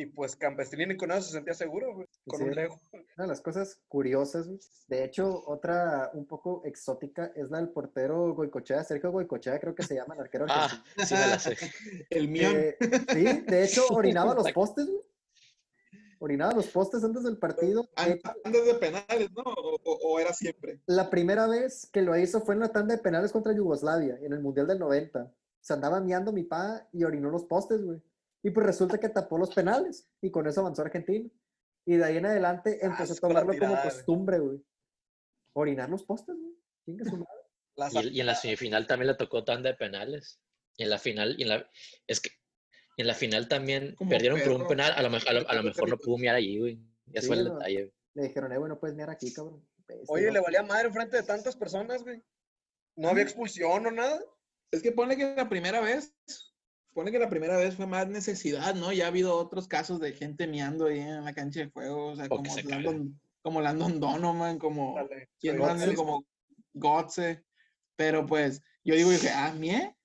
[0.00, 2.44] Y pues Campestrini con eso se sentía seguro, güey, con Sí.
[2.46, 2.80] un Lego.
[3.16, 7.68] Una de las cosas curiosas, güey, de hecho, otra un poco exótica es la del
[7.68, 11.06] portero Goicochea, Sergio Goicochea, creo que se llama el arquero Ah, argentino.
[11.06, 11.56] sí me la sé.
[12.10, 12.48] El mío.
[12.50, 12.76] que-
[13.12, 15.02] sí, de hecho, orinaba los postes, güey.
[16.22, 17.88] Orinaba los postes antes del partido.
[17.96, 19.42] Antes de penales, ¿no?
[19.42, 20.80] O, o- o era siempre.
[20.86, 24.32] la primera vez que lo hizo fue en la tanda de penales contra Yugoslavia, en
[24.32, 25.32] el Mundial del 90.
[25.60, 28.02] Se andaba miando mi pa y orinó los postes, güey.
[28.42, 31.28] Y pues resulta que tapó los penales y con eso avanzó Argentina.
[31.86, 34.64] Y de ahí en adelante empezó a tomarlo como costumbre, güey.
[35.54, 36.54] Orinar los postes, güey.
[36.86, 40.40] Y, y en la semifinal también le tocó tanda de penales.
[40.76, 41.70] Y en la final, y en la,
[42.06, 42.30] es que
[42.96, 44.92] en la final también Como perdieron por un penal.
[44.96, 46.80] A lo, mejor- a lo, a lo mejor no pudo mirar allí, güey.
[47.12, 47.54] Eso Sí, fue el no.
[47.54, 47.76] detalle.
[47.82, 47.94] güey.
[48.14, 49.66] Le dijeron, eh, güey, no puedes mirar aquí, cabrón.
[50.08, 50.32] Oye, ¿no?
[50.32, 52.22] le valía madre enfrente de tantas personas, güey.
[52.96, 54.20] No había expulsión o nada.
[54.70, 56.14] Es que pone que la primera vez,
[57.00, 58.92] pone que la primera vez fue más necesidad, ¿no?
[58.92, 62.14] Ya ha habido otros casos de gente miando ahí en la cancha de juego, o
[62.14, 66.26] sea, O como se Landon, como Landon Donovan, como, Dale, como
[66.74, 67.42] Gotze.
[67.96, 69.96] Pero pues, yo digo, dije, ah, mie,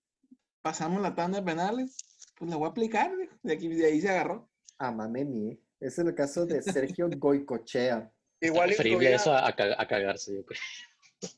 [0.61, 1.97] pasamos la tanda de penales,
[2.37, 3.11] pues la voy a aplicar,
[3.43, 4.49] de aquí, de ahí se agarró.
[4.77, 8.09] A mami, Ese es el caso de Sergio Goicochea.
[8.39, 10.61] Igual Preferible influía, eso a, a cagarse, yo creo.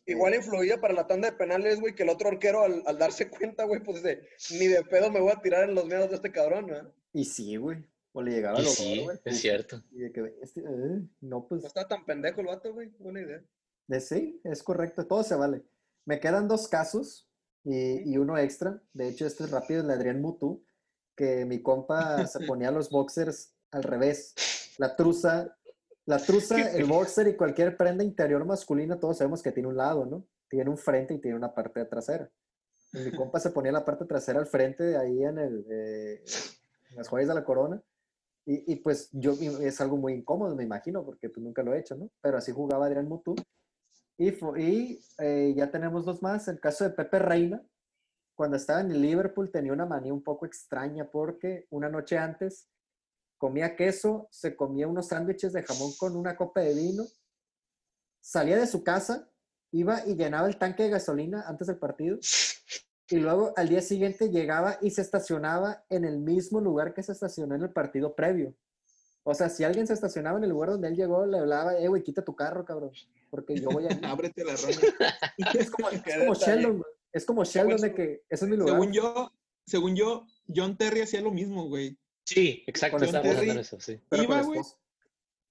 [0.05, 3.29] Igual influía para la tanda de penales, güey, que el otro arquero al, al darse
[3.29, 4.21] cuenta, güey, pues dice,
[4.51, 6.93] ni de pedo me voy a tirar en los miedos de este cabrón, ¿no?
[7.13, 7.83] Y sí, güey.
[8.13, 9.17] O le llegaba sí, olor, güey.
[9.25, 9.83] es cierto.
[9.91, 12.89] Y de que, este, eh, no, pues, No está tan pendejo el vato, güey.
[12.97, 13.43] Buena idea.
[13.87, 15.05] de sí, es correcto.
[15.05, 15.63] Todo se vale.
[16.05, 17.29] Me quedan dos casos
[17.63, 18.81] y, y uno extra.
[18.93, 20.65] De hecho, este es rápido, el de Adrián Mutu,
[21.15, 24.33] que mi compa se ponía los boxers al revés.
[24.77, 25.55] La truza,
[26.07, 30.05] la truza, el boxer y cualquier prenda interior masculina, todos sabemos que tiene un lado,
[30.05, 30.25] ¿no?
[30.49, 32.31] Tiene un frente y tiene una parte trasera.
[32.93, 36.23] Y mi compa se ponía la parte trasera al frente, ahí en, el, eh,
[36.91, 37.83] en las joyas de la corona.
[38.45, 41.79] Y, y, pues yo, es algo muy incómodo, me imagino, porque pues nunca lo he
[41.79, 42.09] hecho, ¿no?
[42.21, 43.35] Pero así jugaba Adrián Mutu.
[44.17, 46.47] Y, y eh, ya tenemos dos más.
[46.47, 47.61] El caso de Pepe Reina,
[48.33, 52.69] cuando estaba en el Liverpool tenía una manía un poco extraña porque una noche antes
[53.37, 57.05] comía queso, se comía unos sándwiches de jamón con una copa de vino,
[58.19, 59.29] salía de su casa,
[59.71, 62.19] iba y llenaba el tanque de gasolina antes del partido
[63.09, 67.13] y luego al día siguiente llegaba y se estacionaba en el mismo lugar que se
[67.13, 68.53] estacionó en el partido previo.
[69.23, 71.87] O sea, si alguien se estacionaba en el lugar donde él llegó, le hablaba, eh,
[71.87, 72.91] güey, quita tu carro, cabrón,
[73.29, 73.89] porque yo voy a...
[74.11, 74.69] Ábrete la rama.
[75.53, 76.33] Es como, es como.
[76.33, 76.83] Sheldon.
[77.11, 78.75] Es como Sheldon de que ese es mi lugar.
[78.75, 79.31] según yo,
[79.65, 81.97] según yo, John Terry hacía lo mismo, güey.
[82.27, 82.97] Sí, exacto.
[82.97, 83.99] Con Terry- eso, sí.
[84.09, 84.59] pero iba, con güey.
[84.59, 84.77] esposa.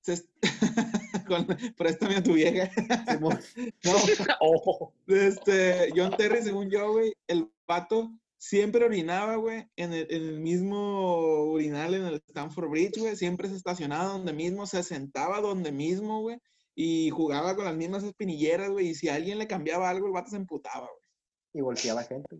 [0.03, 0.25] Se
[1.27, 1.47] con-
[1.77, 2.71] préstame a tu vieja.
[3.11, 3.39] Simón.
[4.41, 10.23] Oh, Este, John Terry, según yo, güey, el vato siempre orinaba, güey, en el, en
[10.23, 13.17] el mismo urinal en el Stanford Bridge, güey.
[13.17, 16.39] Siempre se estacionaba donde mismo, se sentaba donde mismo, güey.
[16.75, 18.89] Y jugaba con las mismas espinilleras, güey.
[18.89, 21.09] Y si alguien le cambiaba algo, el vato se emputaba, güey.
[21.55, 22.37] Y golpeaba gente.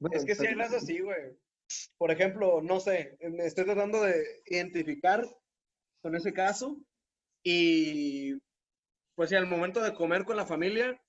[0.00, 1.36] Bueno, Es que pero- razas así, güey.
[1.98, 5.24] Por ejemplo, no sé, me estoy tratando de identificar
[6.02, 6.76] con ese caso
[7.42, 8.34] y
[9.14, 11.00] pues si al momento de comer con la familia,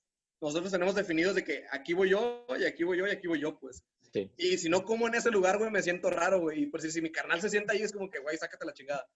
[0.41, 3.39] nosotros tenemos definidos de que aquí voy yo y aquí voy yo y aquí voy
[3.41, 3.83] yo, pues.
[4.13, 4.31] sí.
[4.37, 6.63] Y si no como en ese lugar, güey, me siento raro, güey.
[6.63, 8.73] Y pues si, si mi carnal se sienta ahí, es como que, güey, sácate la
[8.73, 9.07] chingada.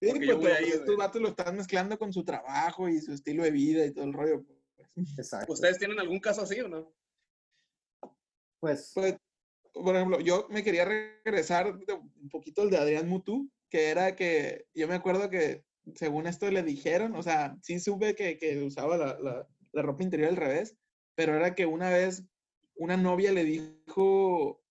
[0.00, 0.80] Sí, Porque pues, pero ahí, pues, güey.
[0.80, 4.04] estos vatos lo están mezclando con su trabajo y su estilo de vida y todo
[4.04, 4.44] el rollo.
[4.44, 4.58] pues.
[5.18, 5.52] Exacto.
[5.52, 6.92] ¿Ustedes tienen algún caso así o no?
[8.60, 9.16] Pues, Pues,
[9.82, 14.66] por ejemplo, yo me quería regresar un poquito el de Adrián Mutu, que era que
[14.74, 15.64] yo me acuerdo que
[15.94, 20.30] según esto le dijeron, o sea, sí supe que, que usaba la, la- ropa interior
[20.30, 20.74] al revés,
[21.14, 22.24] pero era que una vez
[22.76, 24.62] una novia le dijo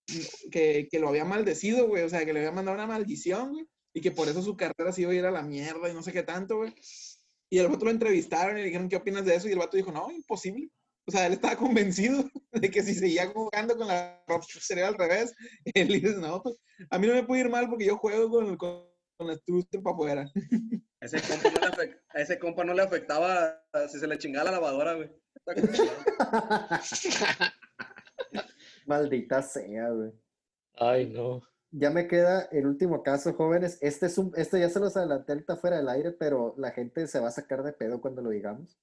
[0.50, 3.66] que, que lo había maldecido, güey, o sea, que le había mandado una maldición, güey,
[3.94, 6.12] y que por eso su carrera se iba a ir la mierda y no sé
[6.12, 6.74] qué tanto, güey.
[7.48, 9.48] Y el vato lo entrevistaron y le dijeron, ¿qué opinas de eso?
[9.48, 10.68] Y el vato dijo, no, imposible.
[11.08, 14.96] O sea, él estaba convencido de que si seguía jugando con la ropa sería al
[14.98, 15.34] revés.
[15.64, 16.56] Y él dice, no, pues
[16.90, 18.84] a mí no me puede ir mal porque yo juego con, con,
[19.16, 20.30] con la truster para afuera.
[21.00, 24.18] A ese compa no le, afec- a ese compa no le afectaba si se le
[24.18, 25.10] chingaba la lavadora, güey.
[28.86, 30.12] Maldita sea, güey.
[30.74, 31.42] Ay, no.
[31.72, 33.78] Ya me queda el último caso, jóvenes.
[33.80, 37.06] Este es un, este ya se los adelanté ahorita fuera del aire, pero la gente
[37.06, 38.78] se va a sacar de pedo cuando lo digamos.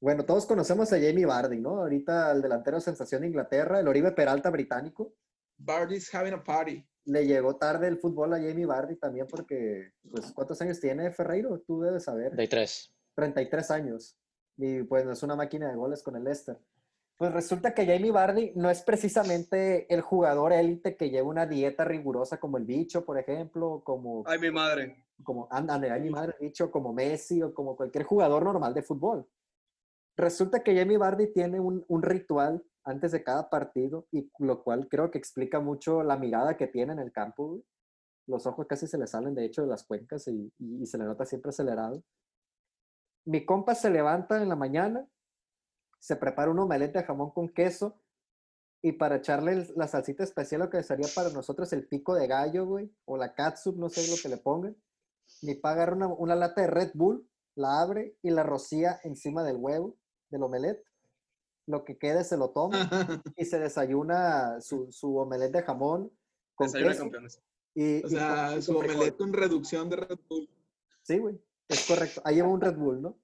[0.00, 1.78] Bueno, todos conocemos a Jamie Vardy, ¿no?
[1.80, 5.14] Ahorita el delantero sensación de Inglaterra, el Oribe Peralta británico.
[5.56, 6.84] Bardy's having a party.
[7.06, 11.60] Le llegó tarde el fútbol a Jamie Vardy también porque, pues, ¿cuántos años tiene Ferreiro?
[11.60, 12.32] Tú debes saber.
[12.32, 12.92] De tres.
[13.14, 14.18] 33 años.
[14.58, 16.58] Y pues no es una máquina de goles con el Leicester.
[17.16, 21.84] Pues resulta que Jamie Vardy no es precisamente el jugador élite que lleva una dieta
[21.84, 25.06] rigurosa como el bicho, por ejemplo, como, Ay, mi madre.
[25.22, 28.82] como ándale, ay, mi madre, el bicho, como Messi o como cualquier jugador normal de
[28.82, 29.26] fútbol.
[30.16, 35.10] Resulta que Jamie Vardy tiene un, ritual antes de cada partido y lo cual creo
[35.10, 37.60] que explica mucho la mirada que tiene en el campo.
[38.26, 40.50] Los ojos casi se le salen de hecho de las cuencas y,
[40.86, 42.02] se le nota siempre acelerado.
[43.26, 45.06] Mi compa se levanta en la mañana,
[45.98, 48.00] se prepara un omelette de jamón con queso
[48.82, 52.66] y para echarle la salsita especial lo que sería para nosotros el pico de gallo,
[52.66, 54.76] güey, o la catsup, no sé lo que le pongan.
[55.42, 59.42] Mi pa agarra una, una lata de Red Bull, la abre y la rocía encima
[59.42, 59.96] del huevo,
[60.36, 60.84] del omelette.
[61.66, 62.78] Lo que quede se lo toma
[63.36, 66.12] y se desayuna su, su omelette de jamón
[66.54, 67.04] con Desayuno de queso.
[67.04, 67.42] campeones.
[67.74, 70.48] Y, O y sea, con- su con omelette con reducción de Red Bull.
[71.02, 72.22] Sí, güey, es correcto.
[72.24, 73.18] Ahí lleva un Red Bull, ¿no?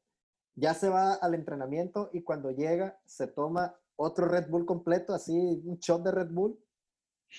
[0.54, 5.32] ya se va al entrenamiento y cuando llega se toma otro Red Bull completo, así
[5.64, 6.62] un shot de Red Bull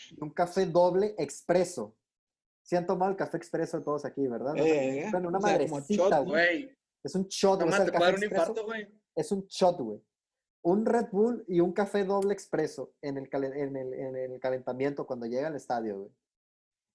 [0.09, 1.95] y un café doble expreso.
[2.63, 4.55] Si han tomado el café expreso todos aquí, ¿verdad?
[4.57, 6.75] Eh, bueno, una madrecita, güey.
[7.03, 9.02] Es un shot, no o sea, el te café dar un expreso infarto, güey.
[9.15, 10.01] Es un shot, güey.
[10.65, 14.39] Un Red Bull y un café doble expreso en el, calen- en el, en el
[14.39, 16.11] calentamiento cuando llega al estadio, güey.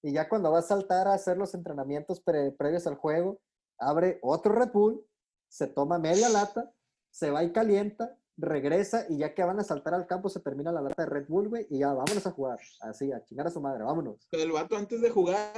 [0.01, 3.41] Y ya cuando va a saltar a hacer los entrenamientos pre- previos al juego,
[3.77, 5.05] abre otro Red Bull,
[5.49, 6.73] se toma media lata,
[7.11, 10.71] se va y calienta, regresa y ya que van a saltar al campo se termina
[10.71, 12.59] la lata de Red Bull, güey, y ya vámonos a jugar.
[12.81, 14.27] Así, a chingar a su madre, vámonos.
[14.31, 15.51] Pero el vato antes de jugar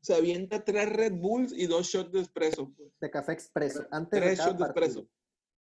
[0.00, 2.72] se avienta tres Red Bulls y dos shots de espresso.
[2.76, 2.90] pues.
[3.00, 5.06] De café expreso, antes Tres shots de espresso.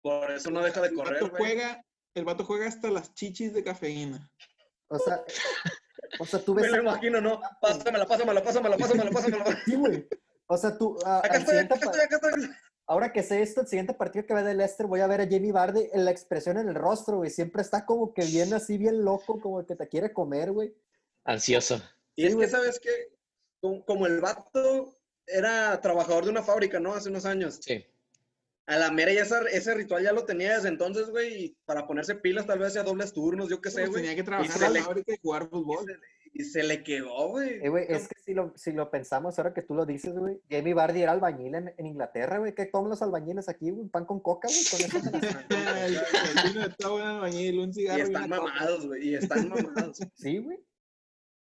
[0.02, 1.42] Por eso no deja de El correr, vato güey.
[1.54, 1.84] juega,
[2.14, 4.30] el vato juega hasta las chichis de cafeína.
[4.88, 5.22] O sea,
[6.18, 6.70] o sea, tú Me ves...
[6.70, 7.40] lo a- imagino, ¿no?
[7.60, 9.44] Pásamela, pásamela, pásamela, pásamela, pásamela.
[9.64, 10.08] Sí, güey.
[10.46, 10.96] O sea, tú...
[11.04, 12.50] a- Acá estoy, acá estoy, acá estoy.
[12.86, 15.28] Ahora que sé esto, el siguiente partido que ve de Leicester, voy a ver a
[15.28, 17.28] Jamie Vardy en la expresión en el rostro, güey.
[17.28, 20.74] Siempre está como que bien así, bien loco, como que te quiere comer, güey.
[21.24, 21.82] Ansioso.
[22.16, 22.48] Y es Sí, que.
[22.48, 22.90] ¿sabes qué?
[23.60, 24.96] Como, como el vato
[25.26, 26.94] era trabajador de una fábrica, ¿no?
[26.94, 27.58] Hace unos años.
[27.60, 27.84] Sí.
[28.68, 31.86] A la mera ya esa- ese ritual ya lo tenía desde entonces, güey, y para
[31.86, 34.02] ponerse pilas tal vez hacía dobles turnos, yo qué sé, Pues güey.
[34.02, 35.86] tenía que Y trabajar le- la fábrica y jugar fútbol.
[36.34, 37.54] Y se le quedó, güey.
[37.64, 40.38] Eh, güey, es que si lo, si lo pensamos, ahora que tú lo dices, güey,
[40.50, 42.54] Jamie Vardy era albañil en, en Inglaterra, güey.
[42.54, 43.88] ¿Qué toman los albañiles aquí, güey?
[43.88, 44.64] Pan con coca, güey.
[44.70, 48.02] Con eso se las- albañil, un Y cigarro.
[48.04, 48.42] están coca.
[48.42, 49.98] mamados, güey, y están mamados.
[50.14, 50.58] Sí, güey.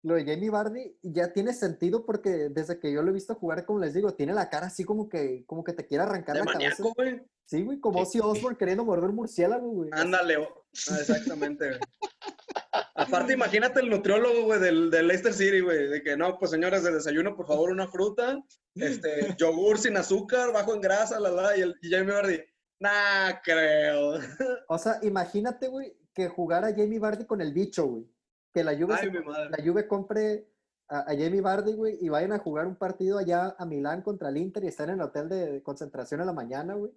[0.05, 3.65] Lo de Jamie Vardy ya tiene sentido porque desde que yo lo he visto jugar,
[3.65, 6.41] como les digo, tiene la cara así como que, como que te quiere arrancar De
[6.41, 6.83] la cabeza.
[6.83, 7.23] maníaco, güey.
[7.47, 8.01] Sí, güey, como.
[8.01, 9.89] Ozzy Osbourne queriendo morder un murciélago, güey.
[9.93, 11.81] Ándale, ah, exactamente, güey.
[12.97, 16.83] Aparte, imagínate el nutriólogo, güey, del, del Leicester City, güey, de que no, pues señores,
[16.85, 18.39] de desayuno, por favor, una fruta,
[18.75, 22.41] este, yogur sin azúcar, bajo en grasa, la, la, y el y Jamie Vardy,
[22.79, 24.21] nah, creo.
[24.69, 28.14] O sea, imagínate, güey, que jugara Jamie Vardy con el bicho, güey.
[28.55, 30.49] Que la Juve, Ay, se- la Juve compre
[30.89, 34.29] a, a Jamie Vardy, güey, y vayan a jugar un partido allá a Milán contra
[34.29, 36.93] el Inter y están en el hotel de, concentración en la mañana, güey.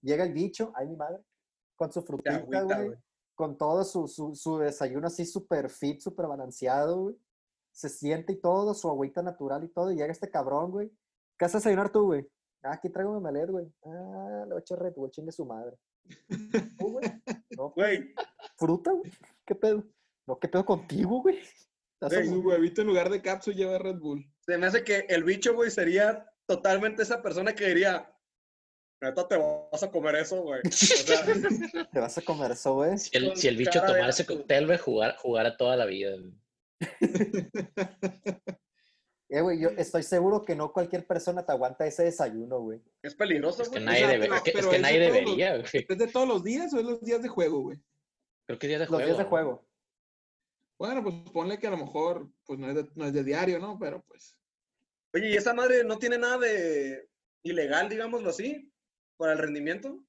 [0.00, 1.22] Llega el bicho, ay, mi madre,
[1.76, 2.86] con su frutita, agüita, güey.
[2.86, 2.98] güey.
[3.34, 7.16] Con todo su, su, su desayuno así súper fit, súper balanceado, güey.
[7.70, 10.88] Se siente y todo, su agüita natural y todo, y llega este cabrón, güey.
[11.36, 12.26] ¿Qué vas a desayunar tú, güey?
[12.62, 13.66] Ah, aquí traigo mi malet, güey.
[13.84, 15.76] Ah, le voy a echar Red Bull, chingue su madre.
[16.78, 17.06] ¿Tú, güey?
[17.58, 18.14] No, Güey,
[18.56, 19.10] fruta, güey.
[19.44, 19.82] ¿Qué pedo?
[20.26, 21.38] No, ¿qué pedo contigo, güey?
[22.00, 22.36] Güey, horrible.
[22.38, 24.24] huevito en lugar de cápsula lleva Red Bull.
[24.40, 28.10] se me hace que el bicho, güey, sería totalmente esa persona que diría,
[29.00, 30.60] neta, te vas a comer eso, güey.
[30.66, 31.24] O sea,
[31.92, 32.98] Te vas a comer eso, güey.
[32.98, 36.10] Si el, Con si el bicho tomara ese cóctel, güey, jugar, jugara toda la vida.
[36.18, 36.34] güey.
[39.30, 42.80] Eh, güey, yo estoy seguro que no cualquier persona te aguanta ese desayuno, güey.
[43.02, 43.84] es peligroso, Es que güey.
[43.86, 45.86] nadie, sea, debe- pero- es que, es nadie los- debería, güey.
[45.88, 47.78] ¿Es de todos los días o es los días de juego, güey?
[48.46, 49.04] Creo que es día de Los juego.
[49.06, 49.66] días de juego.
[50.78, 53.58] Bueno, pues ponle que a lo mejor pues no es de, no es de diario,
[53.58, 53.78] ¿no?
[53.78, 54.36] Pero pues.
[55.14, 57.08] Oye, ¿y esa madre no tiene nada de
[57.44, 58.72] ilegal, digámoslo así,
[59.16, 60.04] para el rendimiento?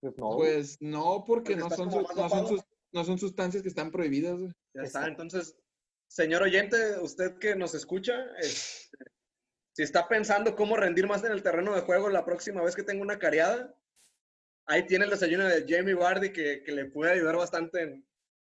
[0.00, 0.36] Pues no.
[0.36, 4.38] Pues no, porque Porque no son, no, son sus- no son sustancias que están prohibidas,
[4.38, 4.52] güey.
[4.74, 5.56] Ya está, entonces,
[6.08, 8.96] señor oyente, usted que nos escucha, este,
[9.72, 12.82] si está pensando cómo rendir más en el terreno de juego la próxima vez que
[12.82, 13.76] tenga una cariada,
[14.66, 18.07] ahí tiene el desayuno de Jamie Vardy que, que le puede ayudar bastante en,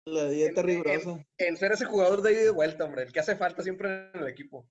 [0.04, 1.24] La dieta En- rigurosa.
[1.38, 4.10] en ser ese jugador de ida y de vuelta, hombre, el que hace falta siempre
[4.14, 4.68] en el equipo.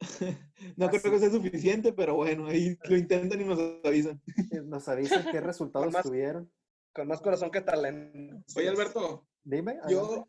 [0.76, 0.98] No Así.
[1.00, 4.20] creo que sea suficiente, pero bueno, ahí lo intentan y nos avisan.
[4.64, 6.50] Nos avisan qué resultados más- tuvieron.
[6.94, 8.44] Con más corazón que talento.
[8.56, 9.78] Oye, Alberto, Dime.
[9.88, 10.28] yo,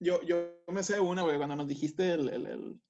[0.00, 2.80] yo, yo me sé una, güey, cuando nos dijiste el, el- el-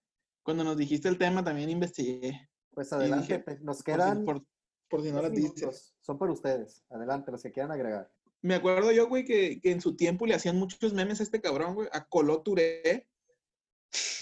[0.45, 2.49] cuando nos dijiste el tema también investigué.
[2.73, 4.45] Pues adelante, dije, pe- nos Por quedan por,
[4.89, 5.95] por si no las dices.
[6.01, 6.85] Son por ustedes.
[6.91, 8.13] Adelante, los que quieran agregar.
[8.47, 11.41] Me acuerdo yo, güey, que, que en su tiempo le hacían muchos memes a este
[11.41, 12.07] cabrón, güey, a
[12.45, 13.09] Touré.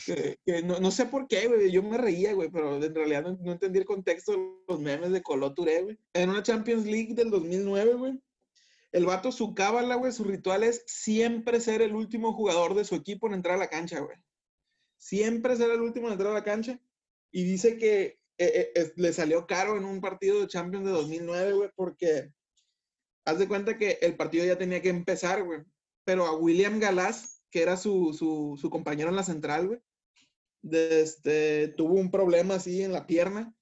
[0.06, 3.52] Que, no, no sé por qué, güey, yo me reía, güey, pero en realidad no,
[3.52, 5.98] entendí el contexto de los memes de Touré, güey.
[6.14, 8.18] En una Champions League del 2009, güey,
[8.92, 12.94] el vato, su cábala, güey, su ritual es siempre ser el último jugador de su
[12.94, 14.16] equipo en entrar a la cancha, güey.
[14.96, 16.80] Siempre ser el último en entrar a la cancha.
[17.30, 21.52] Y dice que eh, eh, le salió caro en un partido de Champions de 2009,
[21.52, 22.32] güey, porque
[23.24, 25.60] haz de cuenta que el partido ya tenía que empezar, güey.
[26.04, 29.80] Pero a William Galás, que era su, su, su compañero en la central, güey,
[30.62, 33.54] de este, tuvo un problema así en la pierna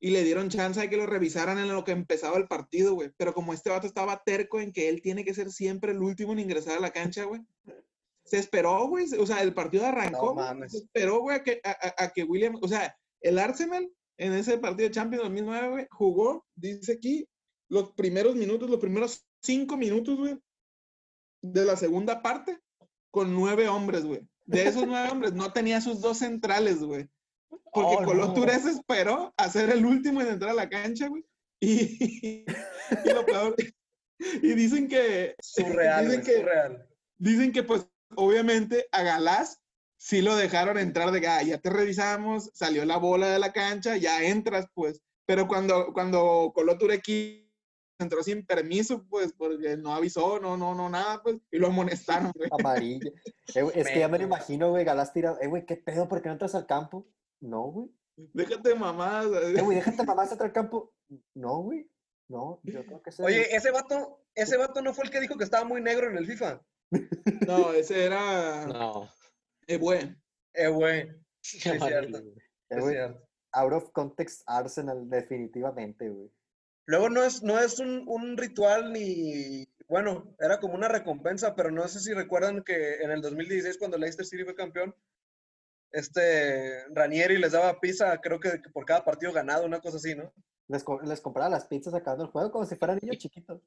[0.00, 3.10] y le dieron chance de que lo revisaran en lo que empezaba el partido, güey.
[3.16, 6.32] Pero como este vato estaba terco en que él tiene que ser siempre el último
[6.32, 7.40] en ingresar a la cancha, güey.
[8.24, 9.06] Se esperó, güey.
[9.18, 10.34] O sea, el partido arrancó.
[10.34, 10.68] No.
[10.68, 13.88] Se esperó, güey, a que, a que William, o sea, el Arsenal
[14.18, 17.28] en ese partido de Champions 2009, güey, jugó, dice aquí,
[17.72, 20.38] los primeros minutos, los primeros cinco minutos, güey,
[21.42, 22.60] de la segunda parte
[23.10, 24.20] con nueve hombres, güey.
[24.44, 27.08] De esos nueve hombres no tenía sus dos centrales, güey.
[27.72, 28.34] Porque Oh, Colo no.
[28.60, 31.24] Se esperó a ser el último en entrar a la cancha, güey.
[31.60, 33.54] Y, y lo peor,
[34.18, 36.88] y dicen que, Surreal, dicen que, surreal.
[37.18, 39.60] dicen que pues obviamente a Galás
[39.96, 43.96] sí lo dejaron entrar de "Ah, ya te revisamos, salió la bola de la cancha,
[43.96, 45.00] ya entras, pues.
[45.24, 47.41] Pero cuando, cuando Touré qui-
[48.02, 52.32] entró sin permiso, pues, porque no avisó, no, no, no, nada, pues, y lo amonestaron,
[52.34, 52.48] güey.
[52.58, 53.10] Amarilla.
[53.54, 55.38] Eh, güey, es que ya me lo imagino, güey, Galás tirado.
[55.40, 56.08] Eh, güey, ¿qué pedo?
[56.08, 57.06] ¿Por qué no entras al campo?
[57.40, 57.90] No, güey.
[58.16, 59.26] Déjate mamás.
[59.26, 60.94] Eh, güey, déjate mamás entrar al campo.
[61.34, 61.90] No, güey.
[62.28, 65.36] No, yo creo que ese Oye, ese vato, ese vato no fue el que dijo
[65.36, 66.62] que estaba muy negro en el FIFA.
[67.46, 69.08] No, ese era No.
[69.66, 70.16] Eh, güey.
[71.42, 71.84] Cierto.
[71.84, 71.92] güey.
[71.92, 72.34] eh,
[72.70, 73.28] es güey, cierto.
[73.52, 76.30] out of context Arsenal, definitivamente, güey.
[76.86, 81.70] Luego no es, no es un, un ritual ni, bueno, era como una recompensa, pero
[81.70, 84.94] no sé si recuerdan que en el 2016 cuando Leicester City fue campeón,
[85.90, 90.32] este Ranieri les daba pizza, creo que por cada partido ganado, una cosa así, ¿no?
[90.68, 93.60] Les, les compraba las pizzas acabando el juego como si fueran niños chiquitos.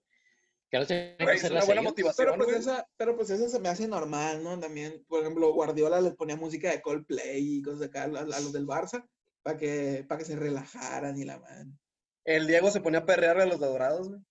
[0.71, 2.27] Es una buena motivación.
[2.27, 4.59] Pero pues, esa, pero pues eso se me hace normal, ¿no?
[4.59, 8.51] También, por ejemplo, Guardiola les ponía música de Coldplay y cosas acá a, a los
[8.51, 9.07] del Barça
[9.43, 11.79] para que, para que se relajaran y la man.
[12.25, 14.21] El Diego se ponía a perrear a los dorados, güey.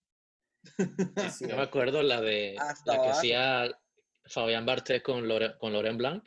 [1.31, 3.19] Sí, Yo me acuerdo la de Hasta la que abajo.
[3.19, 3.79] hacía
[4.27, 6.25] Fabián Barté con, Lore- con Laurent Blanc.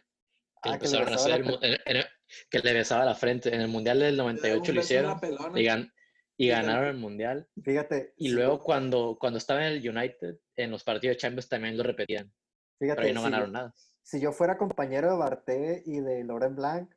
[0.63, 2.05] Que, Ah, que le empezaron a besaba hacer la el mu- en- en el-
[2.49, 3.53] que le besaba la frente.
[3.53, 5.19] En el Mundial del Le da 98 un lo hicieron
[5.55, 5.91] y, gan-
[6.37, 7.47] y Sí, ganaron el Mundial.
[7.63, 8.13] Fíjate.
[8.17, 11.77] Y sí, luego cuando, cuando estaba en el United, en los partidos de Champions también
[11.77, 12.31] lo repetían.
[12.79, 13.73] fíjate, Pero ahí no si ganaron yo- nada.
[14.03, 16.91] Si yo fuera compañero de Barté y de Laurent Blanc,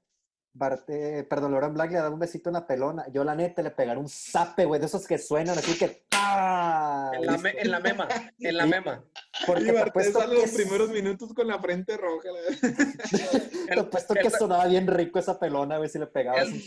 [0.57, 3.07] Perdón, Laurent Blanc le daba un besito en la pelona.
[3.12, 6.05] Yo, la neta, le pegaría un zape, güey, de esos que suenan así que.
[6.12, 7.12] ¡ah!
[7.14, 9.05] En la, me- en la mema, en la mema.
[9.46, 12.28] Porque Y te apuesto que, los primeros minutos con la frente roja.
[12.30, 16.48] la- te apuesto que el- sonaba bien rico esa pelona, güey, si le pegabas.
[16.48, 16.62] El,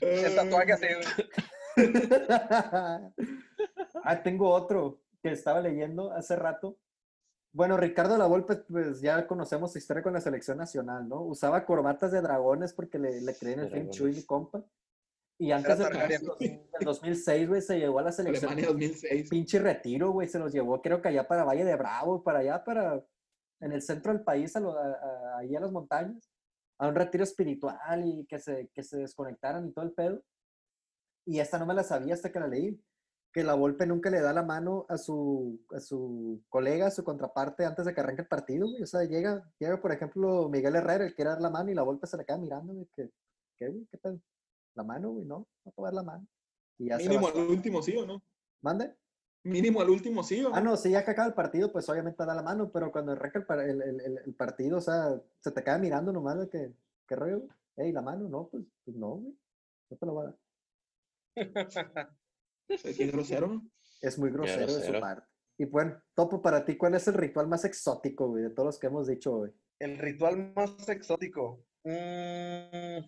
[0.26, 1.28] el tatuaje así, güey.
[4.04, 6.76] ah, tengo otro que estaba leyendo hace rato.
[7.52, 11.22] Bueno, Ricardo Lavolpe, pues ya conocemos su historia con la selección nacional, ¿no?
[11.22, 13.90] Usaba corbatas de dragones porque le, le creían el film.
[13.90, 14.64] Chuy, mi compa.
[15.40, 16.20] Y antes del Targaryen.
[16.80, 18.52] 2006, güey, se llevó a la selección.
[18.52, 19.30] Alemania 2006.
[19.30, 22.64] Pinche retiro, güey, se los llevó, creo que allá para Valle de Bravo, para allá,
[22.64, 23.02] para
[23.60, 26.30] en el centro del país, a lo- a- a- ahí a las montañas,
[26.78, 30.22] a un retiro espiritual y que se, que se desconectaran y todo el pedo.
[31.26, 32.80] Y esta no me la sabía hasta que la leí,
[33.32, 37.04] que la Volpe nunca le da la mano a su, a su colega, a su
[37.04, 38.82] contraparte antes de que arranque el partido, güey.
[38.82, 41.82] O sea, llega, llega, por ejemplo, Miguel Herrera, el quiere dar la mano y la
[41.82, 43.10] Volpe se le queda mirando, güey, que,
[43.58, 43.86] ¿qué, güey?
[43.90, 44.18] ¿Qué pedo?
[44.74, 46.26] La mano, güey, no, no te voy a dar la mano.
[46.78, 47.32] Y ya se Mínimo va.
[47.32, 48.22] al último sí o no.
[48.62, 48.94] ¿Mande?
[49.44, 50.54] Mínimo al último sí o no.
[50.56, 53.12] Ah, no, sí, ya que acaba el partido, pues obviamente da la mano, pero cuando
[53.12, 56.72] arranca el, par- el, el- partido, o sea, se te queda mirando nomás de que,
[57.06, 57.40] ¿qué rollo?
[57.40, 57.50] güey?
[57.76, 59.36] Ey, la mano, no, pues, pues no, güey,
[59.90, 60.36] no te lo va a dar.
[62.68, 63.62] Qué grosero.
[64.00, 65.26] Es muy grosero, de su parte.
[65.58, 68.78] Y bueno, Topo, para ti, ¿cuál es el ritual más exótico, güey, de todos los
[68.78, 69.50] que hemos dicho hoy?
[69.80, 71.64] El ritual más exótico.
[71.84, 72.98] Mm,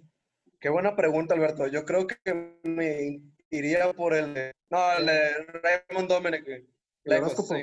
[0.58, 1.66] qué buena pregunta, Alberto.
[1.68, 4.52] Yo creo que me iría por el de...
[4.70, 5.30] No, el de
[5.88, 6.10] Raymond
[6.44, 6.68] güey.
[7.04, 7.54] ¿El Lejos, sí.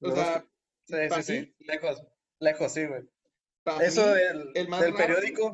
[0.00, 0.46] ¿El O sea,
[0.84, 1.54] Sí, ¿Pa' sí.
[1.60, 2.06] Lejos.
[2.38, 3.02] Lejos, sí, güey.
[3.64, 5.52] para Eso mí, del, el más del raro- periódico.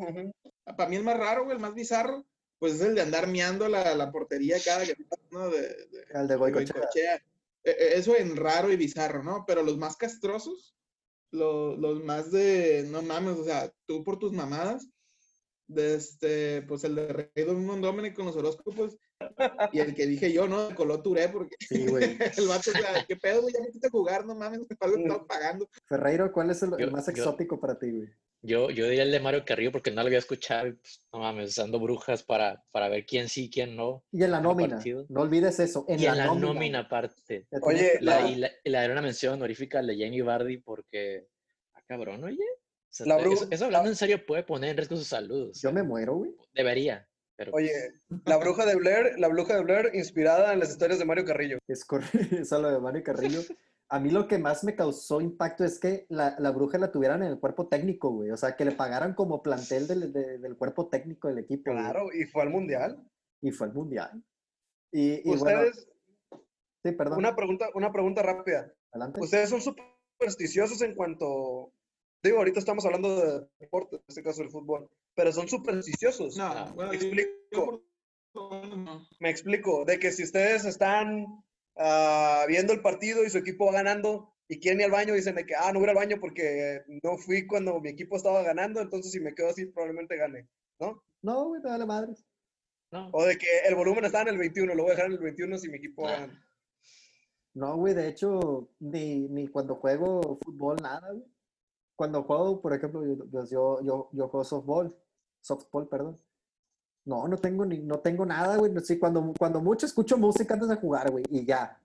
[0.76, 2.26] para mí el más raro, güey, el más bizarro,
[2.62, 4.94] pues es el de andar miando la, la portería cada que
[5.32, 5.50] ¿no?
[5.50, 6.36] De, de- El de.
[6.36, 7.16] Goicoechea.
[7.16, 7.20] Eh,
[7.64, 9.42] eh, Eso en raro y bizarro, ¿no?
[9.48, 10.76] Pero los más castrosos,
[11.32, 14.86] lo- los, más de, no mames, o sea, tú por tus mamadas,
[15.66, 18.96] de este, pues el de Rey Don Dominic con los horóscopos,
[19.72, 20.68] y el que dije yo, ¿no?
[20.68, 22.02] De Coló Touré, porque Sí, güey.
[22.38, 23.54] el vato, o sea, ¿qué pedo, güey?
[23.54, 25.68] Ya me quise jugar, no mames, me pago, estaba pagando.
[25.86, 28.08] Ferreiro, ¿cuál es el, más yo- exótico para ti, güey?
[28.44, 31.20] Yo, yo diría el de Mario Carrillo porque no lo había escuchado y pues, no
[31.20, 34.02] mames, usando brujas para, para ver quién sí, quién no.
[34.10, 35.06] Y en la nómina, partido.
[35.08, 36.46] no olvides eso, en y la, en la nómina.
[36.52, 37.46] nómina aparte.
[37.62, 41.28] Oye, La, La- y, la, la era una mención honorífica al de Jamie Vardy porque,
[41.74, 42.38] ah, cabrón, oye.
[42.44, 45.50] O sea, La eso, eso hablando en serio puede poner en riesgo su salud.
[45.50, 46.34] o sea, Yo me muero, güey.
[46.52, 47.72] Debería, pero Oye,
[48.26, 51.58] la bruja de Blair, la bruja de Blair inspirada en las historias de Mario Carrillo.
[51.68, 53.40] Es correcto, eso lo de Mario Carrillo.
[53.88, 57.22] A mí lo que más me causó impacto es que la, la bruja la tuvieran
[57.22, 58.30] en el cuerpo técnico, güey.
[58.30, 61.72] O sea, que le pagaran como plantel del, de- del cuerpo técnico del equipo.
[61.72, 61.82] güey.
[61.84, 63.06] Claro, y fue al mundial.
[63.42, 64.24] Y fue al mundial.
[64.90, 65.88] Y, y bueno, Ustedes,
[66.82, 67.18] sí, perdón.
[67.18, 68.72] una pregunta, una pregunta rápida.
[68.92, 69.20] Adelante.
[69.20, 71.74] Ustedes son supersticiosos en cuanto,
[72.22, 76.36] digo, ahorita estamos hablando de deporte, en este caso el fútbol, pero son supersticiosos.
[76.36, 77.82] No, Ah, bueno, me explico.
[78.34, 79.08] no.
[79.20, 81.26] Me explico, de que si ustedes están
[81.76, 85.34] ah, viendo el partido y su equipo va ganando y quieren ir al baño, dicen
[85.34, 88.80] de que, ah, no voy al baño porque no fui cuando mi equipo estaba ganando,
[88.80, 90.48] entonces si me quedo así probablemente gane,
[90.80, 91.02] ¿no?
[91.22, 92.24] No, güey, te vale madres.
[92.90, 93.08] No.
[93.12, 95.18] O de que el volumen está en el 21, lo voy a dejar en el
[95.22, 96.12] 21 si mi equipo Ah.
[96.20, 96.44] gana.
[97.54, 101.24] No, güey, de hecho, ni, ni cuando juego fútbol, nada, güey.
[102.02, 104.92] Cuando juego, por ejemplo, yo, yo, yo, yo, juego softball,
[105.40, 106.18] softball, perdón.
[107.04, 108.72] No, no tengo ni, no tengo nada, güey.
[108.82, 111.80] Sí, cuando, cuando mucho escucho música antes de jugar, güey, y ya.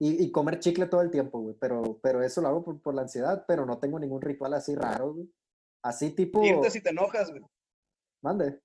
[0.00, 1.54] Y, y comer chicle todo el tiempo, güey.
[1.60, 4.74] Pero, pero eso lo hago por, por la ansiedad, pero no tengo ningún ritual así
[4.74, 5.32] raro, güey.
[5.80, 6.42] Así tipo.
[6.42, 7.44] Irte si te enojas, güey.
[8.20, 8.60] Mande.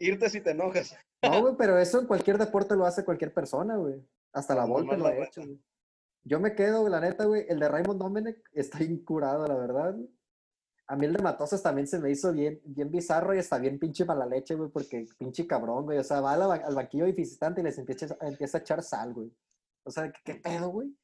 [0.00, 0.96] Irte si te enojas.
[1.22, 4.04] No, güey, pero eso en cualquier deporte lo hace cualquier persona, güey.
[4.32, 5.62] Hasta la Volpe lo ha hecho, güey.
[6.24, 7.46] Yo me quedo, la neta, güey.
[7.48, 9.94] El de Raymond Domenech está incurado, la verdad.
[9.94, 10.08] güey.
[10.86, 13.78] A mí el de Matosas también se me hizo bien, bien bizarro y está bien
[13.78, 15.98] pinche mala leche, güey, porque pinche cabrón, güey.
[15.98, 18.82] O sea, va a la ba- al banquillo visitante y les empieza, empieza a echar
[18.82, 19.32] sal, güey.
[19.86, 20.94] O sea, ¿qué, qué pedo, güey?